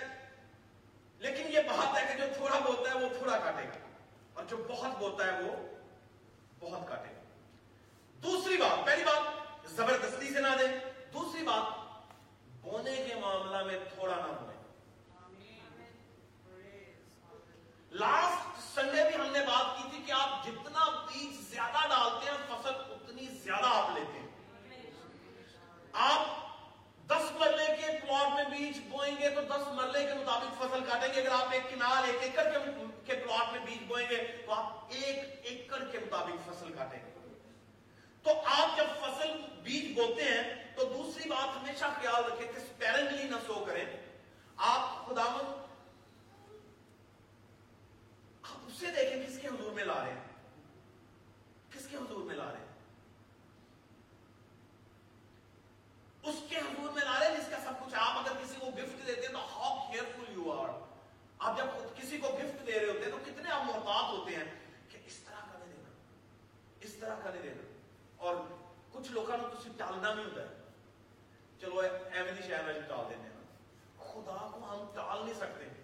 لیکن 1.22 1.54
یہ 1.54 1.62
بات 1.68 1.98
ہے 1.98 2.06
کہ 2.08 2.20
جو 2.20 2.34
تھوڑا 2.36 2.60
بولتا 2.60 2.90
ہے 2.90 3.06
وہ 3.06 3.14
تھوڑا 3.18 3.38
کاٹے 3.38 3.64
گا 3.64 3.86
اور 4.34 4.46
جو 4.50 4.58
بہت 4.68 4.98
بولتا 5.00 5.26
ہے 5.26 5.42
وہ 5.42 5.56
بہت 6.60 6.88
کاٹے 6.90 7.10
گا 7.10 7.16
دوسری 8.20 8.58
بات 8.58 8.86
پہلی 8.86 9.04
بات 9.04 9.70
زبردستی 9.72 10.34
سے 10.34 10.42
نہ 10.42 10.56
دیں 10.60 10.68
دوسری 11.14 11.44
بات 11.44 11.76
بونے 12.62 12.96
کے 13.08 13.16
معاملہ 13.16 13.64
میں 13.66 13.78
تھوڑا 13.94 14.16
نہ 14.16 14.32
بولے 14.32 14.56
لاسٹ 17.92 18.62
سنڈے 18.64 19.04
بھی 19.04 19.16
ہم 19.16 19.32
نے 19.32 19.40
بات 19.48 19.78
کی 19.78 19.90
تھی 19.92 20.04
کہ 20.06 20.12
آپ 20.12 20.46
جتنا 20.46 20.90
بیج 21.06 21.36
زیادہ 21.50 21.88
ڈالتے 21.90 22.32
ہیں 22.32 22.38
فصل 22.48 22.92
اتنی 22.94 23.28
زیادہ 23.44 23.70
آپ 23.74 23.98
لیتے 23.98 24.20
ہیں 24.20 24.26
آپ 26.06 26.36
دس 27.10 27.32
مرلے 27.40 27.66
کے 27.76 27.98
پلاٹ 28.02 28.34
میں 28.36 28.58
بیج 28.58 28.80
بوئیں 28.90 29.16
گے 29.20 29.30
تو 29.30 29.42
دس 29.50 29.68
مرلے 29.74 30.06
کے 30.06 30.14
مطابق 30.14 30.58
فصل 30.62 30.84
کاٹیں 30.90 31.14
گے 31.14 31.22
اگر 31.22 31.32
آپ 31.32 31.54
ایک 31.54 31.70
کنال 31.70 32.10
ایک 32.10 32.24
ایکڑ 32.24 32.48
کے 33.06 33.16
پلاٹ 33.16 33.52
میں 33.52 33.66
بیج 33.66 33.84
بوئیں 33.88 34.08
گے 34.10 34.18
تو 34.46 34.54
آپ 34.54 34.66
ایک 34.90 35.18
ایکڑ 35.44 35.84
کے 35.92 36.00
مطابق 36.00 36.50
فصل 36.50 36.74
کاٹیں 36.74 37.00
گے 37.00 37.16
تو 38.26 38.34
آپ 38.54 38.78
جب 38.78 38.88
فصل 39.02 39.30
بیج 39.64 39.92
بوتے 39.98 40.24
ہیں 40.24 40.44
تو 40.76 40.86
دوسری 40.86 41.30
بات 41.30 41.56
ہمیشہ 41.58 41.86
خیال 42.00 42.24
رکھیں 42.24 42.48
کہ 42.48 42.60
سپیرنٹلی 42.60 43.28
نہ 43.30 43.36
سو 43.46 43.64
کریں 43.68 43.86
آپ 44.70 45.06
خدا 45.06 45.24
آپ 48.44 48.66
اسے 48.68 48.92
دیکھیں 48.96 49.24
کس 49.28 49.40
کے 49.42 49.48
حضور 49.48 49.72
میں 49.72 49.86
لا 49.86 50.00
رہے 50.04 50.12
ہیں 50.12 50.26
کس 51.72 51.88
کے 51.88 51.96
حضور 51.98 52.26
میں 52.26 52.36
لا 52.36 52.52
رہے 52.52 52.60
ہیں 52.60 52.66
اس 56.24 56.44
کے 56.50 56.58
حضور 56.58 56.90
میں 56.92 57.04
لا 57.04 57.20
رہے 57.20 57.28
ہیں 57.28 57.38
جس 57.38 57.50
کا 57.50 57.58
سب 57.64 57.86
کچھ 57.86 57.96
آپ 58.00 58.18
اگر 58.18 58.34
کسی 58.44 58.60
کو 58.60 58.72
گفٹ 58.78 59.08
دیتے 59.08 59.26
ہیں 59.28 59.34
تو 59.34 59.46
ہاؤ 59.54 59.92
کیئرفل 59.92 60.32
یو 60.32 60.52
آر 60.52 60.70
آپ 61.48 61.58
جب 61.58 61.66
کسی 61.96 62.18
کو 62.18 62.28
گفٹ 62.28 62.68
دے 62.68 62.80
رہے 62.80 62.88
ہوتے 62.88 63.04
ہیں 63.04 63.12
تو 63.12 63.18
کتنے 63.26 63.52
آپ 63.52 63.66
محتاط 63.66 64.20
ہوتے 64.20 64.36
ہیں 64.36 64.44
کہ 64.90 64.98
اس 65.06 65.18
طرح 65.18 65.36
کا 65.36 65.60
نہیں 65.60 65.68
دینا، 65.68 65.90
اس 66.82 66.94
طرح 66.94 67.16
کا 67.24 67.30
نہیں 67.30 67.42
دینا۔ 67.42 67.62
اور 68.18 68.36
کچھ 68.92 69.12
لوگوں 69.12 69.38
نے 69.38 69.44
تو 69.44 69.70
ٹالنا 69.78 70.14
بھی 70.14 70.24
ہوتا 70.24 70.42
ہے۔ 70.42 70.48
چلو 71.62 71.80
ایویں 72.14 72.32
دی 72.32 72.42
شہر 72.48 72.64
میں 72.64 72.74
ٹال 72.74 73.10
دینے 73.10 73.30
خدا 73.98 74.50
کو 74.52 74.58
ہم 74.58 74.96
ٹال 74.96 75.26
نہیں 75.26 75.34
سکتے۔ 75.34 75.82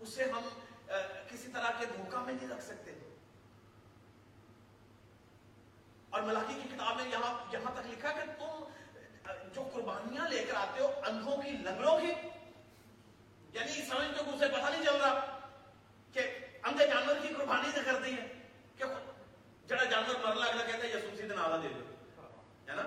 اسے 0.00 0.24
ہم 0.24 0.48
کسی 1.28 1.48
طرح 1.52 1.70
کے 1.78 1.86
دھوکہ 1.86 2.18
میں 2.18 2.32
نہیں 2.32 2.48
رکھ 2.48 2.64
سکتے۔ 2.64 3.16
اور 6.10 6.22
ملاقی 6.22 6.54
کی 6.54 6.68
کتاب 6.74 6.96
میں 6.96 7.08
یہاں 7.08 7.44
یہاں 7.52 7.70
تک 7.74 7.86
لکھا 7.86 8.12
کہ 8.12 8.20
تم 8.38 8.64
جو 9.52 9.70
قربانیاں 9.74 10.28
لے 10.28 10.44
کر 10.44 10.54
آتے 10.54 10.82
ہو، 10.82 10.90
اندھوں 11.06 11.36
کی، 11.42 11.50
لنگڑوں 11.50 12.00
کی 12.00 12.12
یعنی 13.54 13.82
سمجھتے 13.86 14.24
ہو 14.24 14.34
اسے 14.34 14.48
پتہ 14.48 14.70
نہیں 14.70 14.84
چل 14.84 14.96
رہا 14.96 15.38
کہ 16.14 16.28
اندھے 16.64 16.86
جانور 16.86 17.16
کی 17.22 17.34
قربانی 17.34 17.70
سے 17.74 17.80
کرتی 17.84 18.12
ہے 18.12 18.26
کہ 18.76 18.84
جڑا 19.68 19.84
جانور 19.84 20.14
مرلا 20.24 20.46
اگلا 20.46 20.62
کہتا 20.62 20.82
ہے 20.82 20.90
یسوسی 20.90 21.26
دن 21.28 21.38
آدھا 21.38 21.56
دے 21.62 21.68
دو. 21.68 21.84
ہے 22.68 22.74
نا؟ 22.76 22.82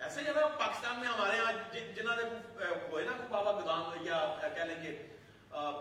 ایسے 0.00 0.22
جو 0.22 0.32
پاکستان 0.58 0.98
میں 1.00 1.08
ہمارے 1.08 1.36
یہاں 1.36 1.52
جنہ 1.96 2.14
نے 2.16 2.28
ہوئے 2.90 3.04
نا 3.04 3.12
بابا 3.30 3.52
گدام 3.52 4.04
یا 4.06 4.18
کہہ 4.54 4.62
لیں 4.62 4.82
گے 4.82 4.96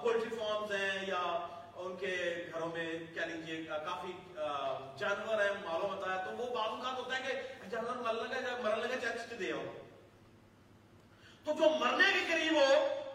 پولٹری 0.02 0.36
فارمز 0.36 0.72
ہیں 0.72 1.06
یا 1.08 1.22
ان 1.76 1.96
کے 2.00 2.14
گھروں 2.52 2.68
میں 2.76 2.86
کہہ 3.16 3.26
لیجیے 3.26 3.64
کافی 3.86 4.12
جانور 5.00 5.42
ہیں 5.42 5.50
معلوم 5.66 5.94
ہوتا 5.94 6.14
ہے 6.14 6.24
تو 6.26 6.36
وہ 6.38 6.54
بعض 6.56 6.70
اوقات 6.70 6.98
ہوتا 6.98 7.18
ہے 7.18 7.22
کہ 7.24 7.70
جانور 7.72 7.96
مر 8.06 8.14
لگا 8.14 8.56
مرنے 8.62 8.88
لگا 8.88 9.00
چرچ 9.02 9.40
دے 9.40 9.52
ہو 9.52 9.64
تو 11.46 11.54
جو 11.60 11.70
مرنے 11.80 12.12
کے 12.14 12.24
قریب 12.30 12.56
ہو 12.56 12.70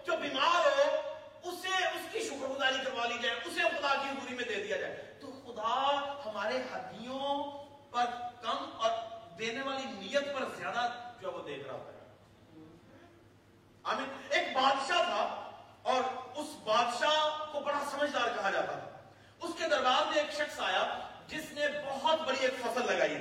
جو 0.07 0.17
بیمار 0.17 0.67
ہو، 0.67 0.97
اسے 1.43 1.69
اس 1.69 2.13
کی 2.13 2.21
شکر 2.21 2.47
گزاری 2.47 2.77
کروا 2.85 3.07
لی 3.07 3.19
جائے، 3.23 3.37
اسے 3.45 3.61
خدا 3.61 3.95
کی 3.95 4.09
حضوری 4.09 4.35
میں 4.35 4.45
دے 4.45 4.55
دیا 4.55 4.77
جائے۔ 4.77 5.15
تو 5.21 5.27
خدا 5.27 6.01
ہمارے 6.27 6.57
ہڈیوں 6.57 7.53
پر 7.91 8.05
کم 8.43 8.71
اور 8.77 8.91
دینے 9.39 9.63
والی 9.63 9.87
نیت 9.87 10.35
پر 10.35 10.45
زیادہ 10.57 11.13
جو 11.21 11.33
وہ 11.33 11.43
دیکھ 11.43 11.67
رہا 11.67 11.75
ہوتا 11.75 11.93
ہے۔ 11.93 12.01
آمین۔ 13.83 14.27
ایک 14.29 14.57
بادشاہ 14.57 15.03
تھا 15.03 15.51
اور 15.83 16.03
اس 16.35 16.47
بادشاہ 16.65 17.53
کو 17.53 17.61
بڑا 17.61 17.85
سمجھدار 17.91 18.29
کہا 18.37 18.51
جاتا 18.51 18.73
تھا۔ 18.73 18.91
اس 19.41 19.51
کے 19.59 19.69
دربار 19.69 20.07
میں 20.07 20.17
ایک 20.17 20.31
شخص 20.33 20.61
آیا 20.61 21.09
جس 21.29 21.53
نے 21.53 21.67
بہت 21.87 22.21
بڑی 22.21 22.39
ایک 22.41 22.55
فصل 22.61 22.87
لگائی 22.87 23.17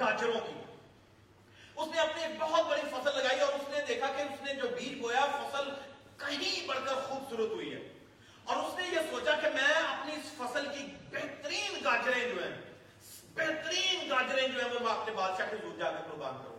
گاجروں 0.00 0.40
کی۔ 0.40 0.60
اس 1.76 1.88
نے 1.94 2.00
اپنی 2.00 2.22
ایک 2.22 2.40
بہت 2.40 2.66
بڑی 2.66 2.80
فصل 2.80 3.18
لگائی 3.18 3.40
اور 3.40 3.52
اس 3.52 3.68
نے 3.68 3.84
دیکھا 3.88 4.06
کہ 4.16 4.22
اس 4.22 4.42
نے 4.42 4.54
جو 4.54 4.68
بیج 4.68 5.00
بویا، 5.00 5.20
فصل 5.20 5.68
کہیں 6.18 6.68
بڑھ 6.68 6.78
کر 6.84 6.94
خوبصورت 6.94 7.50
ہوئی 7.50 7.74
ہے۔ 7.74 7.92
اور 8.44 8.56
اس 8.56 8.78
نے 8.78 8.84
یہ 8.92 8.98
سوچا 9.10 9.30
کہ 9.34 9.48
میں 9.54 9.74
اپنی 9.74 10.12
اس 10.14 10.32
فصل 10.32 10.68
کی 10.68 10.86
بہترین 11.10 11.84
گاجریں 11.84 12.34
جو 12.34 12.42
ہیں، 12.42 12.56
بہترین 13.34 14.10
گاجریں 14.10 14.48
جو 14.48 14.60
ہیں، 14.60 14.68
وہ 14.68 14.80
میں 14.80 14.92
اپنے 14.92 15.14
بادشاہ 15.14 15.46
کے 15.50 15.56
زور 15.56 15.78
جا 15.78 15.90
کر 15.90 15.98
قربان 16.10 16.36
کروں۔ 16.42 16.58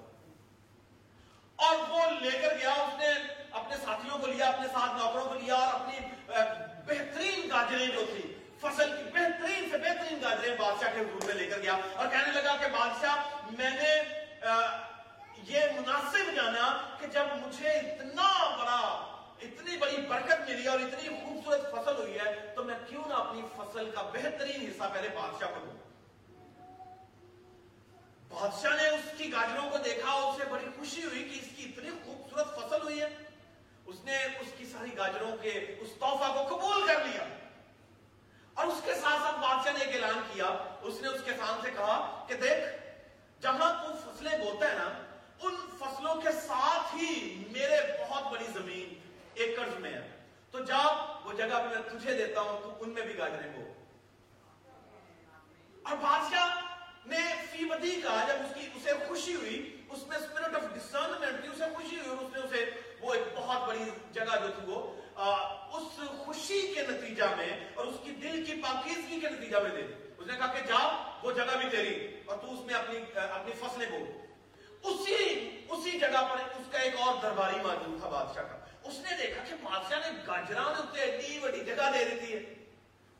اور 1.55 1.75
وہ 1.89 2.01
لے 2.21 2.31
کر 2.31 2.55
گیا، 2.61 2.69
اس 2.69 2.99
نے 2.99 3.33
اپنے 3.51 3.75
ساتھیوں 3.85 4.17
کو 4.17 4.27
لیا، 4.27 4.45
اپنے 4.45 4.67
ساتھ 4.67 5.03
نوکروں 5.03 5.25
کو 5.25 5.33
لیا 5.33 5.55
اور 5.55 5.81
اپنی 5.81 5.99
بہترین 6.85 7.49
گاجریں 7.49 7.87
جو 7.87 8.05
تھی 8.13 8.35
فصل 8.59 8.89
کی 8.97 9.03
بہترین 9.03 9.69
سے 9.71 9.77
بہترین 9.77 10.19
گاجریں 10.21 10.57
بادشاہ 10.57 10.93
کے 10.93 10.99
حضور 10.99 11.25
میں 11.25 11.33
لے 11.33 11.47
کر 11.47 11.59
گیا۔ 11.59 11.77
اور 11.95 12.07
کہنے 12.07 12.41
لگا 12.41 12.55
کہ 12.55 12.67
بادشاہ، 12.67 13.15
میں 13.51 13.69
نے 13.69 14.01
یہ 15.43 15.59
مناسب 15.59 16.35
جانا 16.35 16.95
کہ 16.99 17.07
جب 17.07 17.25
مجھے 17.47 17.69
اتنا 17.69 18.55
بڑا 18.59 19.08
اتنی 19.41 19.77
بڑی 19.77 19.97
برکت 19.97 20.49
ملی 20.49 20.67
اور 20.67 20.79
اتنی 20.79 21.09
خوبصورت 21.09 21.61
فصل 21.71 21.95
ہوئی 21.95 22.17
ہے، 22.19 22.53
تو 22.55 22.63
میں 22.63 22.75
کیوں 22.89 23.03
نہ 23.07 23.13
اپنی 23.13 23.41
فصل 23.57 23.91
کا 23.95 24.01
بہترین 24.01 24.61
حصہ 24.61 24.83
پہلے 24.93 25.09
بادشاہ 25.09 25.47
کو 25.47 25.65
دوں؟ 25.65 25.89
بادشاہ 28.29 28.75
نے 28.75 28.89
اس 28.89 29.11
کی 29.17 29.31
گاجروں 29.31 29.69
کو 29.69 29.77
دیکھا 29.77 30.11
اور 30.11 30.33
اسے 30.33 30.49
بڑی 30.49 30.65
خوشی 30.77 31.03
ہوئی 31.03 31.23
کہ 31.23 31.39
اس 31.39 31.49
کی 31.55 31.63
اتنی 31.63 31.89
خوبصورت 32.05 32.55
فصل 32.55 32.81
ہوئی 32.81 33.01
ہے۔ 33.01 33.07
اس 33.85 33.95
نے 34.03 34.17
اس 34.17 34.47
کی 34.57 34.65
ساری 34.65 34.97
گاجروں 34.97 35.37
کے 35.41 35.49
اس 35.79 35.89
تحفہ 35.99 36.31
کو 36.33 36.55
قبول 36.55 36.87
کر 36.87 37.05
لیا۔ 37.05 37.27
اور 38.53 38.65
اس 38.65 38.81
کے 38.85 38.93
ساتھ 38.93 39.23
ساتھ 39.23 39.35
بادشاہ 39.35 39.73
نے 39.73 39.85
ایک 39.85 40.03
اعلان 40.03 40.21
کیا۔ 40.33 40.77
اس 40.81 41.01
نے 41.01 41.07
اس 41.07 41.21
کے 41.25 41.31
سے 41.63 41.71
کہا 41.71 42.25
کہ 42.27 42.33
دیکھ، 42.33 42.65
جہاں 43.41 43.83
تو 43.83 43.93
فصلیں 43.95 44.37
بوتا 44.37 44.69
ہے 44.69 44.75
نا، 44.75 44.89
ان 45.39 45.55
فصلوں 45.79 46.15
کے 46.15 46.31
ساتھ 46.31 46.95
ہی 46.95 47.43
میرے 47.51 47.75
بہت 48.03 48.23
بڑی 48.31 48.45
زمین 48.53 48.98
ایکڑ 49.39 49.69
میں 49.79 49.93
ہے۔ 49.93 50.07
تو 50.51 50.59
جا 50.59 50.83
وہ 51.23 51.33
جگہ 51.33 51.65
میں 51.65 51.99
تجھے 51.99 52.13
دیتا 52.13 52.41
ہوں، 52.41 52.61
تو 52.61 52.77
ان 52.79 52.89
میں 52.89 53.01
بھی 53.01 53.17
گاجریں 53.17 53.51
بو۔ 53.51 53.73
اور 55.83 55.97
بادشاہ 55.97 56.55
نے 57.05 57.33
فی 57.51 57.65
بدی 57.65 58.01
کہا 58.01 58.25
جب 58.27 58.33
اس 58.33 58.55
کی، 58.55 58.69
اسے 58.75 58.91
خوشی 59.07 59.35
ہوئی، 59.35 59.81
اس 59.89 60.07
میں 60.07 60.17
اسپرٹ 60.17 60.55
آف 60.55 60.61
ڈسرنمنٹ 60.73 61.41
تھی 61.41 61.49
اسے 61.49 61.63
خوشی 61.75 61.95
ہوئی 61.95 62.09
اور 62.09 62.17
اس 62.17 62.33
نے 62.33 62.39
اسے، 62.39 62.69
وہ 63.01 63.13
ایک 63.13 63.23
بہت 63.35 63.67
بڑی 63.67 63.83
جگہ 64.11 64.39
جو 64.41 64.47
تھی 64.47 64.71
وہ 64.71 64.95
اس 65.77 66.09
خوشی 66.25 66.73
کے 66.73 66.81
نتیجہ 66.81 67.23
میں 67.37 67.67
اور 67.73 67.85
اس 67.85 67.95
کی 68.03 68.11
دل 68.11 68.45
کی 68.45 68.61
پاکیزگی 68.61 69.19
کے 69.19 69.29
نتیجہ 69.29 69.57
میں 69.57 69.69
دے 69.69 69.81
دی۔ 69.81 69.93
اس 70.17 70.27
نے 70.27 70.33
کہا 70.37 70.53
کہ 70.53 70.67
جا، 70.67 71.11
وہ 71.23 71.31
جگہ 71.31 71.57
بھی 71.57 71.69
تیری 71.69 72.21
اور 72.25 72.37
تو 72.37 72.53
اس 72.53 72.59
میں 72.59 72.73
اپنی 72.73 72.97
اپنی 73.15 73.51
فصلیں 73.51 73.91
بو۔ 73.91 74.21
اسی 74.83 75.49
اسی 75.69 75.99
جگہ 75.99 76.27
پر 76.31 76.37
اس 76.59 76.71
کا 76.71 76.77
ایک 76.77 76.95
اور 76.99 77.13
درباری 77.21 77.55
موجود 77.55 77.99
تھا 77.99 78.09
بادشاہ 78.09 78.43
کا۔ 78.43 78.58
اس 78.89 78.99
نے 78.99 79.15
دیکھا 79.17 79.43
کہ 79.43 79.55
بادشاہ 79.63 79.99
نے 80.01 80.17
گاجران 80.27 80.75
اتنے 80.77 81.01
ایڈی 81.01 81.39
بڑی 81.39 81.59
جگہ 81.65 81.89
دے 81.93 82.03
دی 82.11 82.33
ہے 82.33 82.39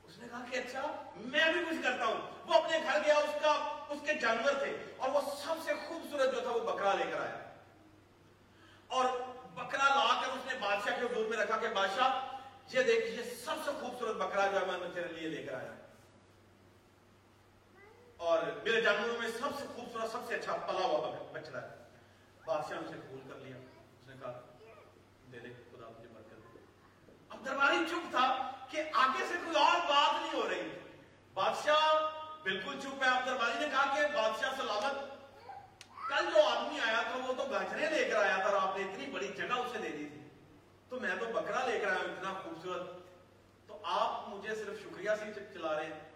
اس 0.03 0.17
نے 0.17 0.27
کہا 0.27 0.43
کہ 0.51 0.58
اچھا 0.58 0.82
میں 1.25 1.51
بھی 1.53 1.63
کچھ 1.69 1.84
کرتا 1.84 2.05
ہوں 2.05 2.21
وہ 2.47 2.53
اپنے 2.53 2.79
گھر 2.84 2.99
گیا 3.05 3.17
اس 3.17 3.36
کا 3.41 3.51
اس 3.89 3.99
کے 4.05 4.13
جانور 4.21 4.53
تھے 4.63 4.71
اور 4.97 5.10
وہ 5.10 5.21
سب 5.38 5.63
سے 5.65 5.73
خوبصورت 5.88 6.34
جو 6.36 6.41
تھا 6.41 6.51
وہ 6.51 6.71
بکرا 6.71 6.93
لے 6.93 7.03
کر 7.12 7.19
آیا 7.19 7.38
اور 8.89 9.05
بکرا 9.55 9.88
لا 9.89 10.21
کر 10.21 10.29
اس 10.29 10.45
نے 10.45 10.58
بادشاہ 10.60 10.99
کے 10.99 11.05
حضور 11.05 11.25
میں 11.25 11.38
رکھا 11.38 11.58
کہ 11.58 11.67
بادشاہ 11.73 12.19
یہ 12.69 12.84
دیکھ 12.84 13.05
یہ 13.10 13.23
سب 13.43 13.63
سے 13.65 13.71
خوبصورت 13.79 14.15
بکرا 14.15 14.47
جو 14.47 14.60
ہے 14.60 14.77
میں 14.79 14.89
تیرے 14.95 15.08
لیے 15.13 15.29
لے 15.29 15.43
کر 15.43 15.53
آیا۔ 15.53 15.73
اور 18.19 18.39
میرے 18.63 18.82
جانوروں 18.82 19.17
میں 19.21 19.29
سب 19.39 19.58
سے 19.60 19.65
خوبصورت 19.75 20.12
سب 20.12 20.27
سے 20.27 20.36
اچھا 20.36 20.55
پلا 20.67 20.86
ہوا 20.86 21.12
بچڑا 21.34 21.62
ہے۔ 21.62 21.67
بادشاہ 22.45 22.77
اسے 22.77 22.95
قبول 22.97 23.19
کر 23.29 23.36
لیا 23.38 23.55
اس 23.55 24.08
نے 24.08 24.15
کہا 24.19 24.39
دے 25.32 25.39
دے 25.39 25.49
خدا 25.65 25.88
مجھے 25.89 26.08
برکت 26.13 26.53
دے 26.53 26.60
اب 27.29 27.29
درباری 27.45 27.78
چپ 27.89 28.12
تھا 28.12 28.52
کہ 28.69 28.84
آگے 28.93 29.25
سے 29.28 29.34
کوئی 29.45 29.58
اور 29.58 29.80
بات 29.89 30.21
نہیں 30.21 30.41
ہو 30.41 30.49
رہی۔ 30.49 30.80
بادشاہ 31.34 32.10
بالکل 32.43 32.80
چپ 32.80 33.04
ہے۔ 33.04 33.08
اب 33.08 33.25
درباری 33.25 33.60
نے 33.60 33.67
کہا 33.71 33.95
کہ 33.95 34.15
بادشاہ 34.15 34.54
سلامت۔ 34.58 35.10
کل 36.10 36.25
جو 36.36 36.43
آدمی 36.43 36.80
آیا 36.80 37.02
تھا 37.02 37.19
وہ 37.28 37.34
تو 37.34 37.43
گاجرے 37.52 37.89
لے 37.89 38.10
کر 38.10 38.15
آیا 38.15 38.36
تھا۔ 38.36 38.43
اور 38.43 38.54
آپ 38.54 38.78
نے 38.78 38.84
اتنی 38.84 39.06
بڑی 39.06 39.28
جگہ 39.28 39.54
اسے 39.54 39.78
دے 39.78 39.89
دی 39.89 40.10
تھی۔ 40.10 40.30
تو 40.89 40.99
میں 40.99 41.15
تو 41.19 41.25
بکرا 41.25 41.65
لے 41.65 41.80
کر 41.80 41.88
آیا 41.88 41.95
ہوں، 41.95 42.06
اتنا 42.06 42.34
خوبصورت۔ 42.43 42.88
تو 43.67 43.80
آپ 43.84 44.30
مجھے 44.30 44.56
صرف 44.56 44.84
شکریہ 44.84 45.10
سے 45.19 45.45
چلا 45.54 45.75
رہے 45.75 45.86
ہیں۔ 45.86 46.12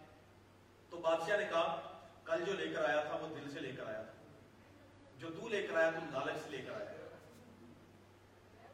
تو 0.90 0.98
بادشاہ 0.98 1.38
نے 1.38 1.46
کہا، 1.46 2.00
کل 2.24 2.46
جو 2.46 2.54
لے 2.54 2.74
کر 2.74 2.90
آیا 2.90 3.02
تھا 3.02 3.16
وہ 3.16 3.36
دل 3.36 3.52
سے 3.54 3.60
لے 3.60 3.72
کر 3.72 3.88
آیا 3.88 4.02
تھا۔ 4.02 4.14
جو 5.18 5.30
تو 5.30 5.50
لے 5.50 5.68
کر 5.68 5.78
آیا 5.78 5.90
تم 5.90 6.10
لالچ 6.12 6.44
سے 6.44 6.50
لے 6.50 6.58
کر 6.58 6.74
آیا۔ 6.74 6.86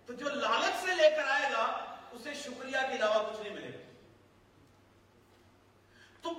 تو 0.05 0.13
جو 0.13 0.29
لالچ 0.29 0.85
سے 0.85 0.95
لے 0.95 1.09
کر 1.09 1.23
آئے 1.27 1.53
گا 1.53 1.88
اسے 2.11 2.33
شکریہ 2.33 2.87
کے 2.89 2.95
علاوہ 2.95 3.31
کچھ 3.31 3.41
نہیں 3.41 3.53
ملے 3.53 3.73
گا۔ 3.73 3.91
تو 6.21 6.29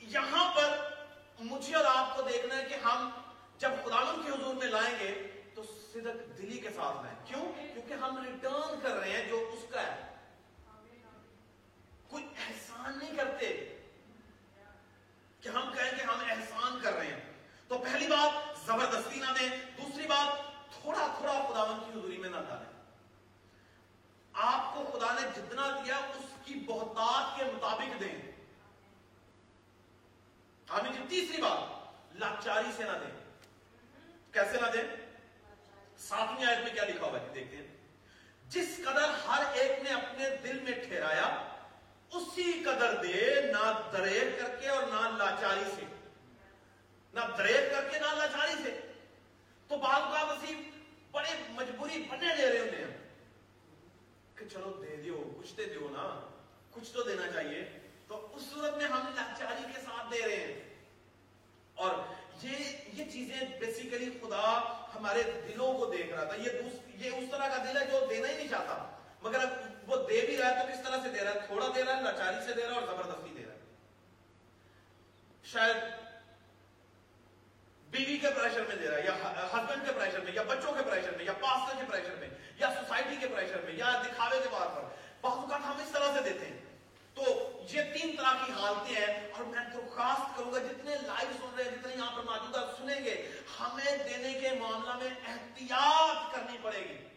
یہاں 0.00 0.54
پر 0.54 0.94
مجھے 1.40 1.74
اور 1.74 1.84
آپ 1.84 2.16
کو 2.16 2.22
دیکھنا 2.22 2.56
ہے 2.56 2.64
کہ 2.64 2.74
ہم 2.74 3.10
جب 3.58 3.70
خدا 3.84 4.12
کے 4.24 4.30
حضور 4.30 4.54
میں 4.54 4.66
لائیں 4.66 4.98
گے 4.98 5.40
تو 5.54 5.62
صدق 5.62 6.38
دلی 6.38 6.58
کے 6.58 6.70
ساتھ 6.70 7.02
لائیں۔ 7.02 7.26
کیوں؟ 7.26 7.52
کیونکہ 7.72 7.94
ہم 7.94 8.24
ریٹرن 8.24 8.80
کر 8.82 8.90
رہے 8.90 9.10
ہیں 9.10 9.28
جو 9.28 9.50
اس 9.52 9.66
کا 9.70 9.82
ہے۔ 9.82 10.16
کوئی 12.08 12.24
احسان 12.24 12.98
نہیں 12.98 13.16
کرتے 13.16 13.78
کہ 15.40 15.48
ہم 15.48 15.72
کہیں 15.74 15.90
کہ 15.96 16.02
ہم 16.02 16.20
احسان 16.28 16.80
کر 16.82 16.92
رہے 16.92 17.06
ہیں۔ 17.06 17.32
تو 17.68 17.78
پہلی 17.78 18.06
بات 18.06 18.58
زبردستی 18.66 19.20
نہ 19.20 19.32
دیں، 19.40 19.48
دوسری 19.48 20.06
بات 20.06 20.52
تھوڑا 20.82 21.14
تھوڑا 21.18 21.32
خداون 21.32 21.92
کی 21.92 21.98
حضوری 21.98 22.16
میں 22.16 22.30
نہ 22.30 22.36
ڈالیں۔ 22.36 22.71
آپ 24.32 24.74
کو 24.74 24.84
خدا 24.84 25.14
نے 25.14 25.28
جتنا 25.36 25.80
دیا 25.84 25.96
اس 25.96 26.24
کی 26.44 26.54
بہتات 26.54 27.38
کے 27.38 27.44
مطابق 27.44 28.00
دیں۔ 28.00 28.32
ہمیں 30.70 30.92
جو 30.92 31.04
تیسری 31.08 31.42
بات، 31.42 31.92
لاچاری 32.16 32.68
سے 32.76 32.84
نہ 32.84 32.92
دیں۔ 32.92 33.24
کیسے 34.32 34.60
نہ 34.60 34.66
دیں؟ 34.72 34.82
ساتویں 35.98 36.46
آیت 36.46 36.58
میں 36.58 36.74
کیا 36.74 36.84
لکھا 36.84 37.06
ہوا 37.06 37.20
ہے؟ 37.20 37.28
دیکھتے 37.34 37.56
ہیں 37.56 37.66
جس 38.48 38.80
قدر 38.84 39.08
ہر 39.28 39.42
ایک 39.52 39.82
نے 39.82 39.90
اپنے 39.90 40.36
دل 40.36 40.60
میں 40.60 40.72
ٹھہرایا، 40.72 41.48
اسی 42.10 42.62
قدر 42.64 43.02
دے، 43.02 43.40
نہ 43.52 43.80
دریب 43.92 44.42
کر 44.42 44.56
کے 44.60 44.68
اور 44.68 44.82
نہ 44.82 45.16
لاچاری 45.16 45.64
سے۔ 45.74 45.82
نہ 47.14 47.20
دریب 47.38 47.72
کر 47.72 47.88
کے، 47.88 47.98
نہ 47.98 48.14
لاچاری 48.14 48.54
سے۔ 48.64 48.92
تو 49.68 49.76
بعض 49.76 50.02
کا 50.12 50.22
وسیع 50.22 50.56
بڑے 51.10 51.42
مجبوری 51.48 52.04
بنے 52.10 52.36
دے 52.36 52.50
رہے 52.50 52.58
ہوتے 52.58 52.84
ہیں۔ 52.84 53.11
کہ 54.42 54.48
چلو 54.48 54.82
دے 54.82 54.96
دیو، 54.96 55.32
کچھ 55.38 55.56
دے 55.56 55.64
دیو 55.64 55.88
نا۔ 55.90 56.28
کچھ 56.70 56.92
تو 56.92 57.02
دینا 57.02 57.22
چاہیے۔ 57.32 57.78
تو 58.08 58.28
اس 58.34 58.42
صورت 58.54 58.76
میں 58.76 58.86
ہم 58.86 59.12
لاچاری 59.14 59.72
کے 59.74 59.80
ساتھ 59.80 60.12
دے 60.12 60.22
رہے 60.26 60.36
ہیں۔ 60.36 60.60
اور 61.74 61.94
یہ 62.42 62.76
یہ 62.92 63.10
چیزیں 63.10 63.58
بیسیکلی 63.60 64.10
خدا 64.22 64.76
ہمارے 64.94 65.22
دلوں 65.22 65.78
کو 65.78 65.86
دیکھ 65.86 66.12
رہا 66.12 66.24
تھا۔ 66.24 66.34
یہ 66.34 66.50
یہ 66.94 67.10
اس 67.10 67.24
طرح 67.30 67.48
کا 67.48 67.64
دل 67.64 67.82
ہے 67.82 67.86
جو 67.86 68.06
دینا 68.10 68.28
ہی 68.28 68.36
نہیں 68.36 68.48
چاہتا۔ 68.48 68.96
مگر 69.22 69.38
وہ 69.86 69.96
دے 69.96 70.26
بھی 70.26 70.36
رہا 70.36 70.50
ہے 70.50 70.66
تو 70.66 70.72
کس 70.72 70.88
طرح 70.88 70.96
سے 71.02 71.08
دے 71.08 71.24
رہا 71.24 71.34
ہے؟ 71.34 71.46
تھوڑا 71.46 71.68
دے 71.74 71.84
رہا 71.84 71.96
ہے 71.96 72.02
لاچاری 72.02 72.36
سے 72.46 72.54
دے 72.54 72.66
رہا 72.66 72.74
ہے 72.74 72.80
اور 72.80 72.94
زبردستی 72.94 73.34
دے 73.38 73.46
رہا 73.46 73.54
ہے۔ 73.54 73.58
شاید 75.44 76.01
بیوی 77.92 78.18
کے 78.18 78.26
پریشر 78.30 78.62
میں 78.68 78.76
دے 78.76 78.88
رہا 78.88 78.96
ہے، 78.96 79.04
یا 79.04 79.14
ہسبینڈ 79.54 79.86
کے 79.86 79.92
پریشر 79.92 80.20
میں، 80.20 80.32
یا 80.32 80.42
بچوں 80.42 80.72
کے 80.72 80.82
پریشر 80.90 81.16
میں، 81.16 81.24
یا 81.24 81.32
پاسٹر 81.32 81.76
کے 81.78 81.84
پریشر 81.90 82.14
میں، 82.20 82.28
یا 82.56 82.68
سوسائٹی 82.70 83.16
کے 83.20 83.26
پریشر 83.26 83.60
میں، 83.64 83.74
یا 83.74 84.02
دکھاوے 84.06 84.40
کے 84.42 84.48
بار 84.48 84.66
پر۔ 84.66 84.82
بعض 85.20 85.32
اوقات 85.32 85.60
ہم 85.60 85.76
اس 85.76 85.92
طرح 85.92 86.06
سے 86.14 86.20
دیتے 86.24 86.46
ہیں۔ 86.46 86.58
تو 87.14 87.22
یہ 87.70 87.82
تین 87.82 88.16
طرح 88.16 88.46
کی 88.46 88.52
حالتیں 88.52 88.96
ہیں 88.96 89.32
اور 89.32 89.44
میں 89.44 89.64
درخواست 89.74 90.36
کروں 90.36 90.52
گا، 90.52 90.58
جتنے 90.58 90.94
لائیو 91.06 91.32
سن 91.40 91.54
رہے 91.56 91.64
ہیں، 91.64 91.70
جتنے 91.70 91.94
یہاں 91.94 92.16
پر 92.16 92.22
موجودہ 92.22 92.72
سنیں 92.78 93.04
گے، 93.04 93.30
ہمیں 93.60 93.96
دینے 93.96 94.40
کے 94.40 94.48
معاملہ 94.58 94.96
میں 94.96 95.10
احتیاط 95.26 96.34
کرنی 96.34 96.58
پڑے 96.62 96.78
گی۔ 96.78 97.08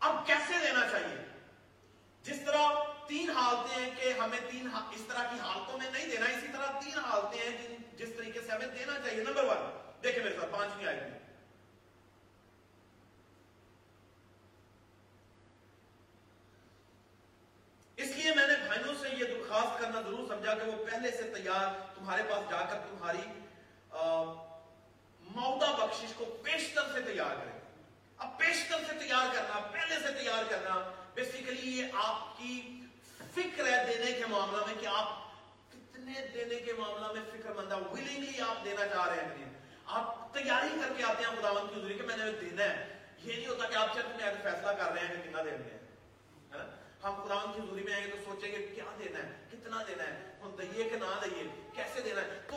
اب 0.00 0.26
کیسے 0.26 0.52
دینا 0.66 0.88
چاہیے؟ 0.90 1.35
حالتیں 3.36 3.74
ہیں 3.76 3.90
کہ 4.00 4.12
ہمیں 4.20 4.38
تین 4.50 4.68
اس 4.74 5.04
طرح 5.08 5.30
کی 5.30 5.40
حالتوں 5.40 5.78
میں 5.78 5.90
نہیں 5.90 6.08
دینا، 6.10 6.26
اسی 6.26 6.46
طرح 6.52 6.80
تین 6.80 6.98
حالتیں 6.98 7.38
ہیں 7.40 7.76
جس 7.98 8.08
طریقے 8.16 8.40
سے 8.40 8.52
ہمیں 8.52 8.66
دینا 8.78 8.98
چاہیے 9.04 9.22
نمبر 9.24 9.44
ون 9.44 9.70
دیکھیں 10.02 10.22
میرے 10.22 10.36
ساتھ، 10.36 10.52
پانچویں 10.52 10.86
آئی 10.86 11.00
میں 11.00 11.14
اس 17.98 18.10
لیے 18.16 18.30
میں 18.36 18.46
نے 18.46 18.54
بھائیوں 18.66 18.94
سے 19.00 19.08
یہ 19.10 19.24
درخواست 19.24 19.78
کرنا 19.80 20.00
ضرور 20.06 20.26
سمجھا 20.28 20.54
کہ 20.54 20.70
وہ 20.70 20.84
پہلے 20.86 21.10
سے 21.10 21.22
تیار 21.34 21.68
تمہارے 21.94 22.22
پاس 22.30 22.50
جا 22.50 22.60
کر 22.70 22.78
تمہاری 22.88 23.22
مودا 25.22 25.70
بخشش 25.78 26.12
کو 26.16 26.24
پیشتر 26.42 26.92
سے 26.92 27.00
تیار 27.02 27.34
کریں 27.36 27.58
اب 28.18 28.38
پیشتر 28.38 28.84
سے 28.88 28.98
تیار 28.98 29.34
کرنا 29.34 29.60
پہلے 29.72 29.96
سے 30.00 30.12
تیار 30.18 30.42
کرنا 30.50 30.74
بیسیکلی 31.14 31.70
یہ 31.78 31.96
آپ 32.02 32.36
کی 32.38 32.60
فکر 33.34 33.66
ہے 33.66 33.84
دینے 33.86 34.12
کے 34.18 34.26
معاملہ 34.30 34.64
میں 34.66 34.74
کہ 34.80 34.86
آپ 34.86 35.08
کتنے 35.72 36.26
دینے 36.34 36.60
کے 36.66 36.72
معاملہ 36.78 37.12
میں 37.12 37.22
فکر 37.32 37.52
مند 37.54 37.72
ہے 37.72 37.78
ولنگلی 37.92 38.40
آپ 38.48 38.64
دینا 38.64 38.86
چاہ 38.94 39.08
رہے 39.08 39.24
ہیں 39.38 39.52
آپ 39.98 40.32
تیاری 40.34 40.78
کر 40.82 40.85
کے 40.96 41.04
آتے 41.04 41.24
ہیں 41.24 41.40
خداوند 41.40 41.74
کی 41.74 41.80
حضوری 41.80 41.94
کہ 41.94 42.02
میں 42.02 42.16
نے 42.16 42.24
دینا 42.40 42.64
ہے۔ 42.64 42.98
یہ 43.22 43.32
نہیں 43.32 43.46
ہوتا 43.46 43.68
کہ 43.68 43.74
آپ 43.74 43.94
چرچ 43.94 44.06
میں 44.06 44.32
فیصلہ 44.42 44.70
کر 44.70 44.92
رہے 44.92 45.00
ہیں 45.00 45.08
کہ 45.08 45.28
کتنا 45.28 45.42
دینا 45.42 45.56
ہے؟ 45.56 45.78
ہاں؟ 46.52 46.86
ہم 47.02 47.24
خداوند 47.24 47.54
کی 47.54 47.60
حضوری 47.60 47.82
میں 47.82 47.92
آئیں 47.92 48.06
گے 48.06 48.10
تو 48.10 48.16
سوچیں 48.24 48.52
گے 48.52 48.66
کیا 48.74 48.84
دینا 48.98 49.18
ہے؟ 49.18 49.44
کتنا 49.52 49.82
دینا 49.88 50.04
ہے؟ 50.04 50.32
ہم 50.42 50.56
دئیے 50.58 50.84
کہ 50.84 50.96
نہ 50.96 51.20
دئیے؟ 51.22 51.70
کیسے 51.74 52.00
دینا 52.00 52.20
ہے؟ 52.20 52.40
تو 52.46 52.56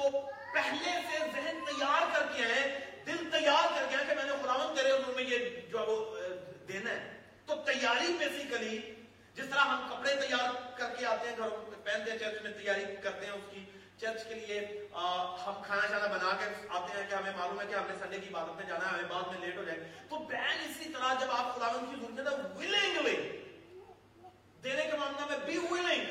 پہلے 0.53 0.91
سے 1.11 1.17
ذہن 1.19 1.59
تیار 1.65 2.01
کر 2.13 2.25
کے 2.35 2.43
آئے 2.43 2.79
دل 3.05 3.29
تیار 3.31 3.67
کر 3.75 3.85
کے 3.89 3.95
آئے 3.95 4.05
کہ 4.05 4.15
میں 4.15 4.23
نے 4.23 4.31
خداوند 4.43 4.77
تیرے 4.77 4.91
حضور 4.91 5.15
میں 5.15 5.23
یہ 5.23 5.61
جو 5.69 5.79
وہ 5.79 6.17
دینا 6.67 6.89
ہے۔ 6.89 7.17
تو 7.45 7.55
تیاری 7.55 8.13
بیسیکلی 8.19 8.95
جس 9.33 9.45
طرح 9.49 9.59
ہم 9.59 9.87
کپڑے 9.89 10.15
تیار 10.15 10.77
کر 10.77 10.95
کے 10.99 11.05
آتے 11.05 11.29
ہیں، 11.29 11.37
گھروں 11.37 11.71
پہنتے 11.85 12.11
ہیں، 12.11 12.17
چرچ 12.17 12.41
میں 12.41 12.51
تیاری 12.51 12.85
کرتے 13.03 13.25
ہیں 13.25 13.33
اس 13.33 13.51
کی 13.51 13.65
چرچ 14.01 14.23
کے 14.27 14.33
لیے 14.33 14.59
ہم 15.45 15.61
کھانا 15.65 15.87
شانا 15.87 16.07
بنا 16.07 16.37
کے 16.39 16.67
آتے 16.69 17.01
ہیں 17.01 17.09
کہ 17.09 17.15
ہمیں 17.15 17.31
معلوم 17.37 17.61
ہے 17.61 17.65
کہ 17.65 17.73
ہم 17.73 17.87
نے 17.87 17.93
سنڈے 17.99 18.19
کی 18.19 18.29
عبادت 18.29 18.55
میں 18.55 18.65
جانا 18.65 18.85
ہے، 18.85 18.97
ہمیں 18.97 19.09
بعد 19.09 19.23
میں 19.23 19.39
لیٹ 19.39 19.57
ہو 19.57 19.63
جائے۔ 19.63 19.79
تو 20.09 20.17
بین 20.17 20.59
اسی 20.59 20.93
طرح 20.93 21.13
جب 21.19 21.31
آپ 21.31 21.55
خداوند 21.55 21.85
کی 21.89 21.95
حضور 21.95 22.09
میں 22.09 22.57
ولنگلی 22.57 23.15
دینے 24.63 24.81
کے 24.91 24.97
معاملہ 24.97 25.25
میں 25.25 25.37
بی 25.45 25.57
ولنگ 25.57 26.05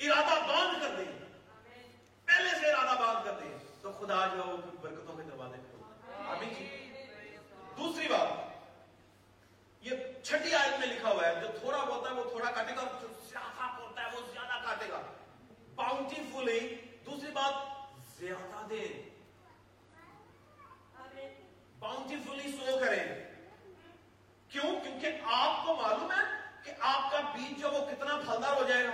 ارادہ 0.00 0.40
باندھ 0.46 0.80
کر 0.80 0.94
دیں۔ 0.98 1.12
پہلے 2.24 2.50
سے 2.60 2.72
ارادہ 2.72 2.98
باندھ 2.98 3.24
کر 3.24 3.32
دیں۔ 3.40 3.58
تو 3.82 3.92
خدا 3.92 4.26
جو 4.26 4.46
ہے 4.46 4.52
وہ 4.52 4.56
برکتوں 4.80 5.16
کے 5.16 5.22
دروازے 5.22 5.56
کھول 5.56 5.82
ابھی 6.26 6.46
جی۔ 6.46 6.92
دوسری 7.76 8.08
بات، 8.08 8.28
یہ 9.80 9.90
چھٹی 10.22 10.54
آیت 10.54 10.78
میں 10.80 10.88
لکھا 10.88 11.10
ہوا 11.10 11.26
ہے، 11.26 11.40
جو 11.40 11.46
تھوڑا 11.58 11.78
ہوتا 11.78 12.10
ہے، 12.10 12.14
وہ 12.14 12.30
تھوڑا 12.30 12.50
کاٹے 12.50 12.76
گا 12.76 12.82
جو 13.02 13.08
زیادہ 13.28 13.80
ہوتا 13.80 14.02
ہے 14.02 14.06
وہ 14.06 14.32
زیادہ 14.32 14.64
کاٹے 14.64 14.88
گا 14.88 15.02
باؤنٹی 15.76 16.14
فلی 16.14 16.74
دوسری 17.06 17.32
بات 17.32 17.54
زیادہ 18.18 18.66
دے 18.66 19.02
باؤنٹی 21.78 22.16
فلی 22.28 22.52
سو 22.52 22.78
کریں 22.78 23.34
کیوں؟ 24.48 24.80
کیونکہ 24.82 25.06
آپ 25.24 25.66
کو 25.66 25.76
معلوم 25.76 26.12
ہے 26.12 26.24
کہ 26.64 26.72
آپ 26.80 27.12
کا 27.12 27.20
بیج 27.20 27.60
جو 27.60 27.70
وہ 27.70 27.90
کتنا 27.90 28.16
پھلدار 28.16 28.56
ہو 28.56 28.64
جائے 28.64 28.84
گا۔ 28.84 28.92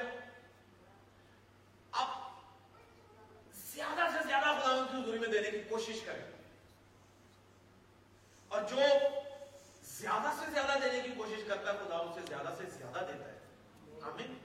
آپ 1.92 2.08
زیادہ 3.54 4.08
سے 4.12 4.28
زیادہ 4.28 4.60
خداوند 4.60 4.90
کی 4.90 5.02
حضوری 5.02 5.18
میں 5.18 5.28
دینے 5.28 5.50
کی 5.50 5.60
کوشش 5.68 6.00
کریں۔ 6.04 6.24
اور 8.48 8.62
جو 8.62 8.76
زیادہ 9.84 10.32
سے 10.38 10.50
زیادہ 10.50 10.78
دینے 10.78 11.00
کی 11.00 11.12
کوشش 11.16 11.44
کرتا 11.48 11.72
ہے 11.72 11.78
خدا 11.78 11.96
ان 11.96 12.12
سے 12.14 12.20
زیادہ 12.28 12.54
سے 12.58 12.64
زیادہ 12.70 13.04
دیتا 13.12 13.32
ہے۔ 13.32 13.38
آمین۔ 14.02 14.41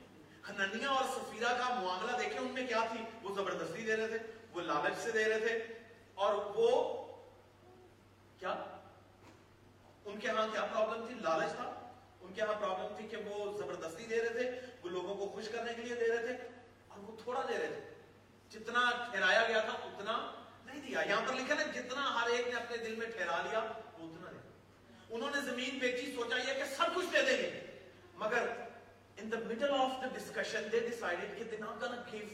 حنانیہ 0.49 0.87
اور 0.87 1.03
سفیرہ 1.05 1.57
کا 1.57 1.73
معاملہ 1.83 2.17
دیکھیں، 2.17 2.39
ان 2.39 2.51
میں 2.53 2.67
کیا 2.67 2.83
تھی؟ 2.91 3.03
وہ 3.23 3.35
زبردستی 3.35 3.83
دے 3.83 3.95
رہے 3.95 4.07
تھے، 4.07 4.17
وہ 4.51 4.61
لالچ 4.61 4.97
سے 4.97 5.11
دے 5.11 5.23
رہے 5.23 5.39
تھے، 5.39 5.57
اور 6.13 6.35
وہ 6.55 6.69
کیا؟ 8.39 8.53
ان 10.05 10.19
کے 10.19 10.29
ہاں 10.29 10.47
کیا 10.51 10.61
پرابلم 10.61 11.05
تھی؟ 11.07 11.15
لالچ 11.15 11.55
تھا۔ 11.55 11.73
ان 12.21 12.33
کے 12.33 12.41
ہاں 12.41 12.53
پرابلم 12.59 12.95
تھی 12.97 13.07
کہ 13.07 13.17
وہ 13.17 13.57
زبردستی 13.57 14.05
دے 14.05 14.21
رہے 14.21 14.29
تھے، 14.29 14.61
وہ 14.83 14.89
لوگوں 14.89 15.15
کو 15.15 15.27
خوش 15.35 15.49
کرنے 15.49 15.73
کے 15.73 15.81
لیے 15.81 15.95
دے 15.95 16.07
رہے 16.07 16.25
تھے، 16.25 16.47
اور 16.87 16.99
وہ 16.99 17.15
تھوڑا 17.23 17.41
دے 17.49 17.57
رہے 17.57 17.67
تھے۔ 17.67 17.93
جتنا 18.49 18.81
ٹھہرایا 19.11 19.43
گیا 19.47 19.59
تھا، 19.59 19.73
اتنا 19.73 20.13
نہیں 20.65 20.81
دیا۔ 20.81 21.01
یہاں 21.01 21.21
پر 21.27 21.33
لکھا 21.33 21.55
نا، 21.55 21.63
جتنا 21.63 22.03
ہر 22.15 22.29
ایک 22.29 22.47
نے 22.47 22.55
اپنے 22.55 22.77
دل 22.77 22.95
میں 22.95 23.07
ٹھہرا 23.07 23.41
لیا، 23.41 23.59
وہ 23.59 24.07
اتنا 24.07 24.31
دیا 24.31 24.45
انہوں 25.09 25.29
نے 25.35 25.41
زمین 25.41 25.77
بیچی، 25.79 26.11
سوچا 26.15 26.37
یہ 26.37 26.53
کہ 26.53 26.75
سب 26.75 26.95
کچھ 26.95 27.05
دے 27.13 27.21
دیں 27.21 27.37
گے، 27.37 27.59
مگر 28.15 28.47
in 29.27 29.31
the 29.31 29.45
middle 29.45 29.75
of 29.75 29.91
the 30.01 30.07
discussion, 30.17 30.63
they 30.71 30.79
decided 30.79 31.27
that 31.37 31.51
they're 31.51 31.59
not 31.59 31.81
going 31.81 31.91
to 31.91 32.03
give 32.09 32.29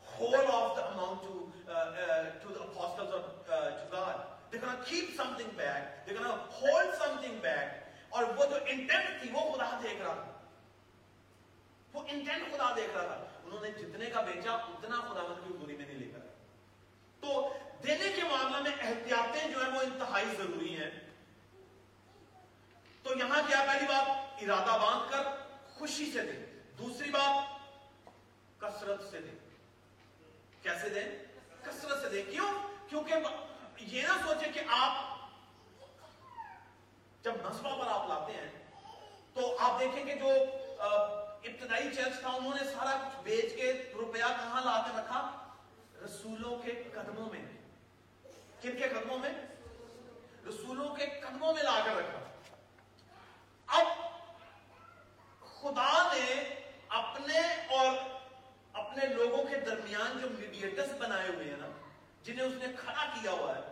whole 0.00 0.34
of 0.34 0.74
the 0.74 0.84
amount 0.90 1.22
to, 1.22 1.34
uh, 1.70 1.72
uh, 1.72 2.24
to 2.42 2.48
the 2.48 2.62
apostles 2.66 3.14
or 3.14 3.22
uh, 3.46 3.70
to 3.78 3.84
God. 3.92 4.26
They're 4.50 4.60
going 4.60 4.76
to 4.76 4.82
keep 4.82 5.14
something 5.14 5.46
back. 5.56 6.04
They're 6.04 6.18
going 6.18 6.26
to 6.26 6.42
hold 6.50 6.90
something 6.98 7.38
back. 7.42 7.78
اور 8.12 8.24
وہ 8.36 8.44
جو 8.48 8.56
intent 8.72 9.20
تھی 9.20 9.28
وہ 9.32 9.42
خدا 9.52 9.66
دیکھ 9.82 10.00
رہا 10.02 10.14
تھا 10.14 10.32
وہ 11.92 12.02
انٹینٹ 12.14 12.50
خدا 12.52 12.66
دیکھ 12.76 12.90
رہا 12.94 13.02
تھا 13.04 13.38
انہوں 13.44 13.60
نے 13.60 13.70
جتنے 13.78 14.10
کا 14.14 14.20
بیچا 14.26 14.54
اتنا 14.72 14.96
خدا 15.06 15.22
مند 15.28 15.46
کی 15.46 15.52
بری 15.60 15.76
میں 15.76 15.86
نہیں 15.86 15.98
لے 15.98 16.10
کر 16.12 16.26
تو 17.22 17.48
دینے 17.84 18.10
کے 18.16 18.26
معاملہ 18.30 18.60
میں 18.62 18.72
احتیاطیں 18.88 19.48
جو 19.52 19.62
ہیں 19.62 19.70
وہ 19.76 19.80
انتہائی 19.84 20.26
ضروری 20.38 20.74
ہیں 20.76 20.90
تو 23.04 23.16
یہاں 23.18 23.40
کیا 23.48 23.64
پہلی 23.68 23.86
بات 23.88 24.42
ارادہ 24.42 24.76
باندھ 24.82 25.10
کر 25.12 25.41
خوشی 25.82 26.12
سے 26.12 26.22
دیں 26.22 26.60
دوسری 26.78 27.10
بات 27.10 27.60
کسرت 28.60 29.02
سے 29.10 29.20
دیں 29.20 29.38
کیسے 30.62 30.88
دیں 30.88 31.04
کسرت 31.62 32.02
سے 32.02 32.08
دیں 32.08 32.32
کیوں؟ 32.32 32.48
کیونکہ 32.88 33.14
یہ 33.78 34.02
نہ 34.02 34.26
سوچے 34.26 34.48
کہ 34.54 34.60
آپ 34.68 35.18
جب 37.22 37.32
نصبہ 37.44 37.82
پر 37.82 37.86
آپ 37.88 38.08
لاتے 38.08 38.32
ہیں، 38.32 38.48
تو 39.34 39.56
آپ 39.58 39.80
دیکھیں 39.80 40.04
کہ 40.04 40.14
جو 40.14 40.28
ابتدائی 40.80 41.94
چرچ 41.94 42.20
تھا، 42.20 42.28
انہوں 42.28 42.54
نے 42.54 42.70
سارا 42.70 43.08
کچھ 43.08 43.22
بیچ 43.22 43.56
کے 43.56 43.92
روپیہ 43.94 44.24
کہاں 44.24 44.64
لا 44.64 44.86
کے 44.86 44.98
رکھا؟ 44.98 45.52
رسولوں 46.04 46.58
کے 46.58 46.82
قدموں 46.94 47.30
میں۔ 47.32 47.44
کن 48.60 48.76
کے 48.78 48.88
قدموں 48.88 49.18
میں؟ 49.18 49.30
رسولوں 50.48 50.94
کے 50.94 51.06
قدموں 51.06 51.54
میں 51.54 51.62
لا 51.62 51.80
کر 51.84 51.96
رکھا۔ 51.96 52.31
بنائے 61.02 61.28
ہوئے 61.28 61.50
ہیں 61.50 61.56
نا 61.58 61.66
جنہیں 62.22 62.46
اس 62.46 62.52
نے 62.58 62.66
کھڑا 62.80 63.04
کیا 63.14 63.30
ہوا 63.30 63.54
ہے۔ 63.56 63.71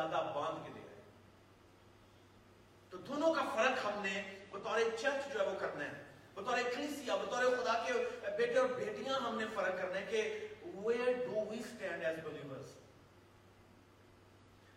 دادا 0.00 0.20
باندھ 0.34 0.60
کے 0.66 0.72
دے 0.74 0.80
رہے 0.80 1.00
تو 2.90 2.96
دونوں 3.08 3.34
کا 3.34 3.42
فرق 3.54 3.84
ہم 3.86 4.02
نے 4.02 4.22
بطور 4.50 4.78
چرچ 5.00 5.32
جو 5.32 5.40
ہے 5.40 5.46
وہ 5.46 5.58
کرنا 5.60 5.84
ہے، 5.84 5.92
بطور 6.34 6.58
کلیسیا 6.74 7.16
بطور 7.16 7.42
خدا 7.56 7.74
کے 7.86 7.92
بیٹے 8.36 8.58
اور 8.58 8.68
بیٹیاں 8.68 9.20
ہم 9.20 9.38
نے 9.38 9.46
فرق 9.54 9.76
کرنا 9.78 10.00
ہے 10.00 10.06
کہ 10.10 10.20
where 10.82 11.14
do 11.20 11.40
we 11.48 11.58
stand 11.68 12.04
as 12.08 12.18
believers 12.26 12.68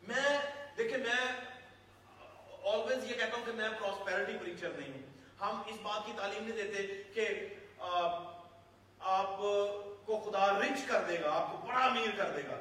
میں، 0.08 0.30
دیکھیں 0.78 0.98
میں 0.98 1.22
آلویز 2.72 3.04
یہ 3.04 3.16
کہتا 3.16 3.38
ہوں 3.38 3.46
کہ 3.46 3.52
میں 3.52 3.70
پراسپیرٹی 3.80 4.38
پریچر 4.42 4.72
نہیں 4.78 4.92
ہوں۔ 4.94 5.04
ہم 5.42 5.62
اس 5.66 5.78
بات 5.84 6.06
کی 6.06 6.12
تعلیم 6.18 6.44
نہیں 6.44 6.58
دیتے 6.58 7.04
کہ 7.14 7.28
آپ 9.00 9.38
کو 9.38 10.20
خدا 10.26 10.52
رچ 10.60 10.86
کر 10.88 11.04
دے 11.08 11.22
گا، 11.22 11.32
آپ 11.34 11.52
کو 11.52 11.58
بڑا 11.68 11.86
امیر 11.86 12.10
کر 12.18 12.32
دے 12.36 12.44
گا۔ 12.50 12.58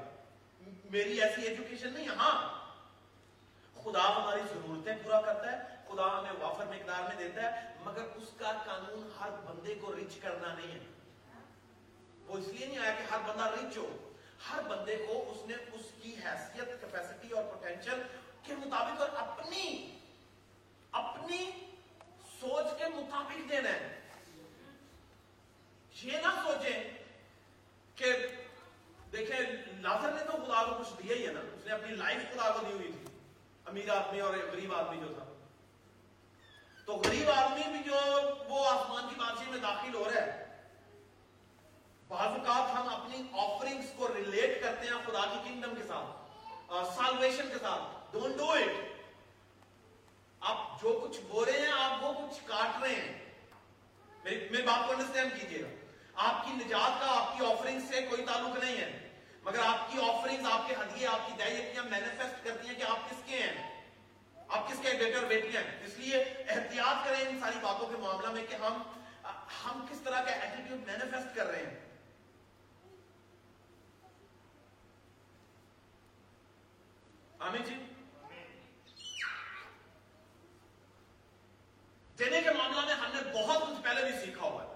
میری 0.92 1.22
ایسی 1.22 1.42
ایجوکیشن 1.42 1.92
نہیں 1.92 2.08
ہاں۔ 2.08 2.70
خدا 3.82 4.16
ہماری 4.16 4.40
ضرورتیں 4.40 4.94
پورا 5.02 5.20
کرتا 5.20 5.52
ہے، 5.52 5.58
خدا 5.88 6.18
ہمیں 6.18 6.32
وافر 6.40 6.66
مقدار 6.66 7.02
میں 7.02 7.16
دیتا 7.16 7.42
ہے، 7.42 7.74
مگر 7.80 8.02
اس 8.02 8.28
کا 8.38 8.52
قانون 8.66 9.10
ہر 9.20 9.30
بندے 9.30 9.74
کو 9.74 9.92
رچ 9.92 10.16
کرنا 10.16 10.54
نہیں 10.54 10.72
ہے۔ 10.72 10.78
وہ 12.26 12.38
اس 12.38 12.48
لیے 12.48 12.66
نہیں 12.66 12.78
آیا 12.78 12.94
کہ 12.94 13.14
ہر 13.14 13.18
بندہ 13.28 13.44
رچ 13.44 13.76
ہو۔ 13.76 14.12
ہر 14.50 14.62
بندے 14.62 14.96
کو 14.96 15.24
اس 15.30 15.46
نے 15.46 15.54
اس 15.54 16.02
کی 16.02 16.14
حیثیت 16.14 16.80
کیپیسٹی 16.80 17.30
اور 17.30 17.44
پوٹینشل 17.44 18.02
کے 18.42 18.54
مطابق 18.54 19.00
اور 19.00 19.08
اپنی 19.16 19.98
اپنی 20.92 21.50
سوچ 22.40 22.78
کے 22.78 22.84
مطابق 22.84 23.50
دینا 23.50 23.70
ہے۔ 23.70 24.00
یہ 26.02 26.12
نہ 26.12 26.42
سوچیں 26.46 26.90
کہ 27.96 28.26
دیکھیں، 29.12 29.40
ناظر 29.72 30.12
نے 30.12 30.24
تو 30.24 30.32
خدا 30.32 30.64
کو 30.64 30.82
کچھ 30.82 31.02
دیا 31.02 31.16
ہی 31.16 31.26
ہے 31.26 31.32
نا۔ 31.32 31.40
اس 31.40 31.66
نے 31.66 31.72
اپنی 31.72 31.94
لائف 31.94 32.18
خدا 32.34 32.50
کو 32.50 32.66
دی 32.66 32.72
ہوئی 32.72 32.92
تھی۔ 32.92 33.18
امیر 33.64 33.90
آدمی 33.90 34.20
اور 34.20 34.34
غریب 34.52 34.74
آدمی 34.74 35.00
جو 35.00 35.14
تھا۔ 35.14 35.46
تو 36.86 36.92
غریب 36.92 37.30
آدمی 37.30 37.72
بھی 37.72 37.90
جو 37.90 37.96
وہ 38.48 38.66
آسمان 38.66 39.08
کی 39.08 39.14
بادشاہ 39.14 39.50
میں 39.50 39.58
داخل 39.58 39.94
ہو 39.94 40.04
رہا 40.04 40.22
ہے، 40.22 40.46
بعض 42.08 42.26
اوقات 42.26 42.74
ہم 42.74 42.88
اپنی 42.88 43.22
آفرنگز 43.32 43.84
کو 43.96 44.08
ریلیٹ 44.14 44.62
کرتے 44.62 44.86
ہیں 44.86 44.94
خدا 45.06 45.20
کی 45.20 45.48
کنگڈم 45.48 45.74
کے 45.74 45.82
ساتھ 45.82 46.22
سالویشن 46.96 47.48
کے 47.48 47.58
ساتھ۔ 47.62 48.12
ڈونٹ 48.12 48.36
ڈو 48.36 48.50
اٹ 48.50 48.92
آپ 50.40 50.82
جو 50.82 51.08
کچھ 51.08 51.20
بو 51.20 51.44
رہے 51.44 51.52
ہیں، 51.52 51.72
آپ 51.72 52.04
وہ 52.04 52.12
کچھ 52.12 52.40
کاٹ 52.46 52.82
رہے 52.82 52.94
ہیں۔ 52.94 53.24
میرے 54.24 54.62
باپ 54.62 54.86
کو 54.86 54.92
انڈرسٹینڈ 54.92 55.32
کیجیے 55.40 55.62
گا۔ 55.62 55.68
آپ 56.14 56.44
کی 56.44 56.52
نجات 56.52 57.00
کا، 57.00 57.20
آپ 57.20 57.38
کی 57.38 57.46
آفرنگ 57.46 57.80
سے 57.88 58.02
کوئی 58.02 58.24
تعلق 58.26 58.64
نہیں 58.64 58.76
ہے۔ 58.76 59.01
مگر 59.42 59.58
آپ 59.58 59.92
کی 59.92 59.98
آفرنگز 60.10 60.46
آپ 60.52 60.68
کے 60.68 60.74
ہدیے، 60.74 61.06
آپ 61.06 61.20
کی 61.26 61.32
دہیتیاں 61.38 61.84
مینیفیسٹ 61.84 62.44
کرتی 62.44 62.68
ہیں 62.68 62.74
کہ 62.74 62.82
آپ 62.82 63.10
کس 63.10 63.16
کے 63.26 63.38
ہیں؟ 63.38 63.82
آپ 64.48 64.68
کس 64.68 64.76
کے 64.82 64.88
بیٹے 64.88 65.14
اور 65.14 65.24
بیٹیاں؟ 65.24 65.62
ہیں 65.62 65.84
اس 65.84 65.98
لیے 65.98 66.22
احتیاط 66.48 67.04
کریں 67.04 67.28
ان 67.28 67.40
ساری 67.40 67.58
باتوں 67.62 67.86
کے 67.86 67.96
معاملہ 67.96 68.26
میں 68.26 68.46
کہ 68.46 68.54
ہم 68.54 68.82
ہم 69.64 69.86
کس 69.90 70.00
طرح 70.00 70.22
کا 70.22 70.30
ایٹیٹیوڈ 70.30 70.80
مینیفیسٹ 70.86 71.36
کر 71.36 71.46
رہے 71.46 71.66
ہیں۔ 71.66 71.80
آمین 77.38 77.62
جی؟ 77.62 77.74
دینے 82.18 82.40
کے 82.40 82.50
معاملہ 82.50 82.80
میں 82.86 82.94
ہم 82.94 83.10
نے 83.14 83.46
بہت 83.46 83.62
کچھ 83.62 83.82
پہلے 83.82 84.10
بھی 84.10 84.20
سیکھا 84.24 84.42
ہوا 84.42 84.64
ہے۔ 84.64 84.68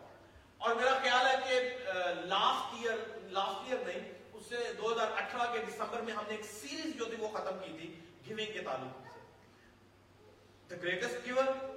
اور 0.58 0.76
میرا 0.76 0.98
خیال 1.02 1.26
ہے 1.26 1.34
کہ 1.44 1.84
لاسٹ 2.24 2.74
ایئر 2.74 3.18
لاسٹ 3.22 3.72
ایئر 3.72 3.86
نہیں 3.86 4.15
سے 4.48 4.72
دو 4.78 4.92
ہزار 4.92 5.10
اٹھارہ 5.16 5.52
کے 5.52 5.58
دسمبر 5.58 6.00
میں 6.00 6.12
ہم 6.12 6.24
نے 6.28 6.36
ایک 6.36 6.44
سیریز 6.44 6.98
جو 6.98 7.04
تھی 7.04 7.16
وہ 7.18 7.28
ختم 7.28 7.58
کی 7.64 7.72
تھی، 7.78 8.00
گیونگ 8.26 8.52
کے 8.52 8.62
تعلق 8.62 9.14
سے۔ 9.14 9.20
دا 10.70 10.76
گریٹسٹ 10.82 11.26
گیور 11.26 11.76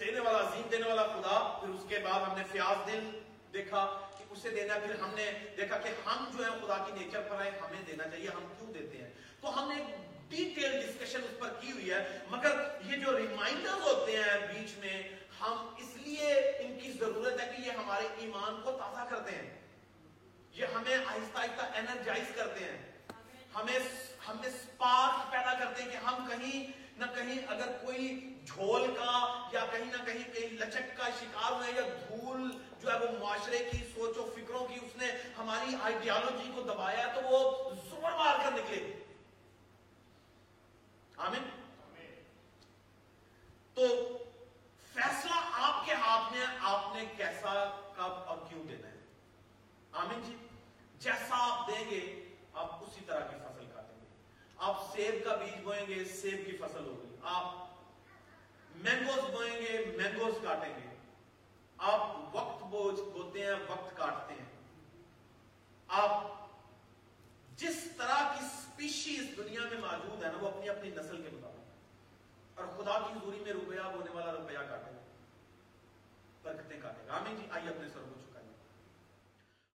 دینے 0.00 0.20
والا، 0.20 0.38
عظیم 0.38 0.68
دینے 0.70 0.88
والا 0.88 1.02
خدا، 1.02 1.58
پھر 1.60 1.68
اس 1.68 1.84
کے 1.88 1.98
بعد 1.98 2.20
ہم 2.20 2.38
نے 2.38 2.44
فیاض 2.52 2.86
دل 2.86 3.18
دیکھا 3.52 4.00
کہ 4.18 4.24
اسے 4.30 4.50
دینا، 4.50 4.74
پھر 4.74 4.94
ہم 4.94 5.14
نے 5.14 5.32
دیکھا 5.56 5.78
کہ 5.78 5.88
ہم 6.06 6.24
جو 6.36 6.44
ہیں 6.44 6.50
خدا 6.50 6.84
کی 6.86 7.04
نیچر 7.04 7.20
پر 7.20 7.36
آئے، 7.36 7.50
ہمیں 7.50 7.82
دینا 7.86 8.08
چاہیے، 8.08 8.28
ہم 8.28 8.46
کیوں 8.58 8.72
دیتے 8.72 8.98
ہیں؟ 8.98 9.10
تو 9.40 9.62
ہم 9.62 9.72
نے 9.72 9.96
ڈیٹیل 10.28 10.86
ڈسکشن 10.86 11.20
اس 11.22 11.40
پر 11.40 11.48
کی 11.60 11.72
ہوئی 11.72 11.90
ہے۔ 11.90 12.18
مگر 12.28 12.78
یہ 12.84 12.96
جو 12.96 13.18
ریمائنڈر 13.18 13.72
ہوتے 13.72 14.16
ہیں 14.16 14.46
بیچ 14.46 14.78
میں، 14.78 15.02
ہم 15.40 15.74
اس 15.78 15.96
لیے 15.96 16.34
ان 16.34 16.78
کی 16.80 16.92
ضرورت 16.92 17.40
ہے 17.40 17.52
کہ 17.56 17.66
یہ 17.66 17.72
ہمارے 17.72 18.06
ایمان 18.16 18.60
کو 18.64 18.70
تازہ 18.70 19.14
کرتے 19.14 19.30
ہیں۔ 19.30 19.59
یہ 20.52 20.66
ہمیں 20.74 20.96
آہستہ 21.06 21.38
آہستہ 21.38 21.78
انرجائز 21.78 22.32
کرتے 22.36 22.64
ہیں۔ 22.64 22.92
ہمیں 23.54 23.78
ہمیں 24.28 24.48
سپارک 24.48 25.32
پیدا 25.32 25.54
کرتے 25.54 25.82
ہیں 25.82 25.90
کہ 25.90 25.96
ہم 25.96 26.28
کہیں 26.28 26.80
نہ 26.96 27.04
کہیں 27.14 27.46
اگر 27.46 27.72
کوئی 27.84 28.34
جھول 28.46 28.94
کا 28.94 29.48
یا 29.52 29.66
کہیں 29.70 29.84
نہ 29.84 30.04
کہیں 30.04 30.32
کہیں 30.32 30.48
لچک 30.48 30.96
کا 30.96 31.08
شکار 31.20 31.52
ہوئے 31.52 31.72
یا 31.72 31.80
دھول 31.80 32.50
جو 32.80 32.92
ہے 32.92 32.98
وہ 32.98 33.18
معاشرے 33.18 33.58
کی 33.58 33.78
سوچ 33.94 34.18
و 34.18 34.34
فکروں 34.36 34.66
کی 34.66 34.74
اس 34.74 34.96
نے 34.96 35.06
ہماری 35.38 35.76
آئیڈیالوجی 35.82 36.52
کو 36.54 36.62
دبایا 36.62 37.06
تو 37.14 37.20
وہ 37.24 37.70
زور 37.90 38.12
مار 38.12 38.38
کر 38.44 38.50
نکلے۔ 38.52 39.04
آمین۔ 41.16 41.42
تو 43.74 43.86
فیصلہ 44.94 45.40
آپ 45.52 45.86
کے 45.86 45.94
ہاتھ 45.94 46.32
میں 46.32 46.46
آپ 46.60 46.96
نے 46.96 47.04
کیسا 47.16 47.80
کب 47.96 48.28
اور 48.28 48.38
کیوں 48.48 48.64
دینا 48.64 48.88
ہے؟ 48.88 48.89
آمین 49.92 50.20
جی 50.22 50.36
جیسا 50.98 51.36
آپ 51.40 51.68
دیں 51.68 51.90
گے، 51.90 52.34
آپ 52.52 52.84
اسی 52.84 53.00
طرح 53.06 53.20
کی 53.20 53.36
فصل 53.36 53.66
کاٹیں 53.74 54.00
گے 54.00 54.06
آپ 54.56 54.96
سیب 54.96 55.24
کا 55.24 55.36
بیج 55.36 55.62
بوئیں 55.62 55.86
گے، 55.86 56.04
سیب 56.04 56.46
کی 56.46 56.56
فصل 56.56 56.84
ہوگی 56.86 57.16
آپ 57.22 57.54
مینگوز 58.76 59.30
بوئیں 59.30 59.62
گے، 59.62 59.96
مینگوز 59.96 60.34
کاٹیں 60.42 60.74
گے۔ 60.74 60.96
آپ 61.78 62.16
وقت 62.32 62.62
بوجھ 62.62 63.00
بوتے 63.00 63.46
ہیں، 63.46 63.54
وقت 63.68 63.96
کاٹتے 63.96 64.34
ہیں۔ 64.34 64.62
آپ 65.88 66.24
جس 67.56 67.88
طرح 67.96 68.38
کی 68.38 68.44
سپیشی 68.44 69.18
اس 69.18 69.36
دنیا 69.36 69.60
میں 69.60 69.80
موجود 69.80 70.24
ہے 70.24 70.32
نا، 70.32 70.38
وہ 70.38 70.48
اپنی 70.48 70.68
اپنی 70.68 70.90
نسل 70.90 71.22
کے 71.22 71.28
مطابق۔ 71.32 71.60
اور 72.60 72.66
خدا 72.76 72.98
کی 72.98 73.18
حضوری 73.18 73.38
میں 73.38 73.52
روپیہ 73.52 73.80
ہونے 73.80 74.10
والا 74.10 74.32
روپیہ 74.32 74.58
کاٹے 74.58 74.90
گا 74.90 75.00
برکتیں 76.42 76.80
کاٹے۔ 76.82 77.06
گا 77.06 77.14
آمین 77.14 77.36
جی 77.36 77.46
آئیے 77.50 77.68
اپنے 77.68 77.88
سر 77.88 78.00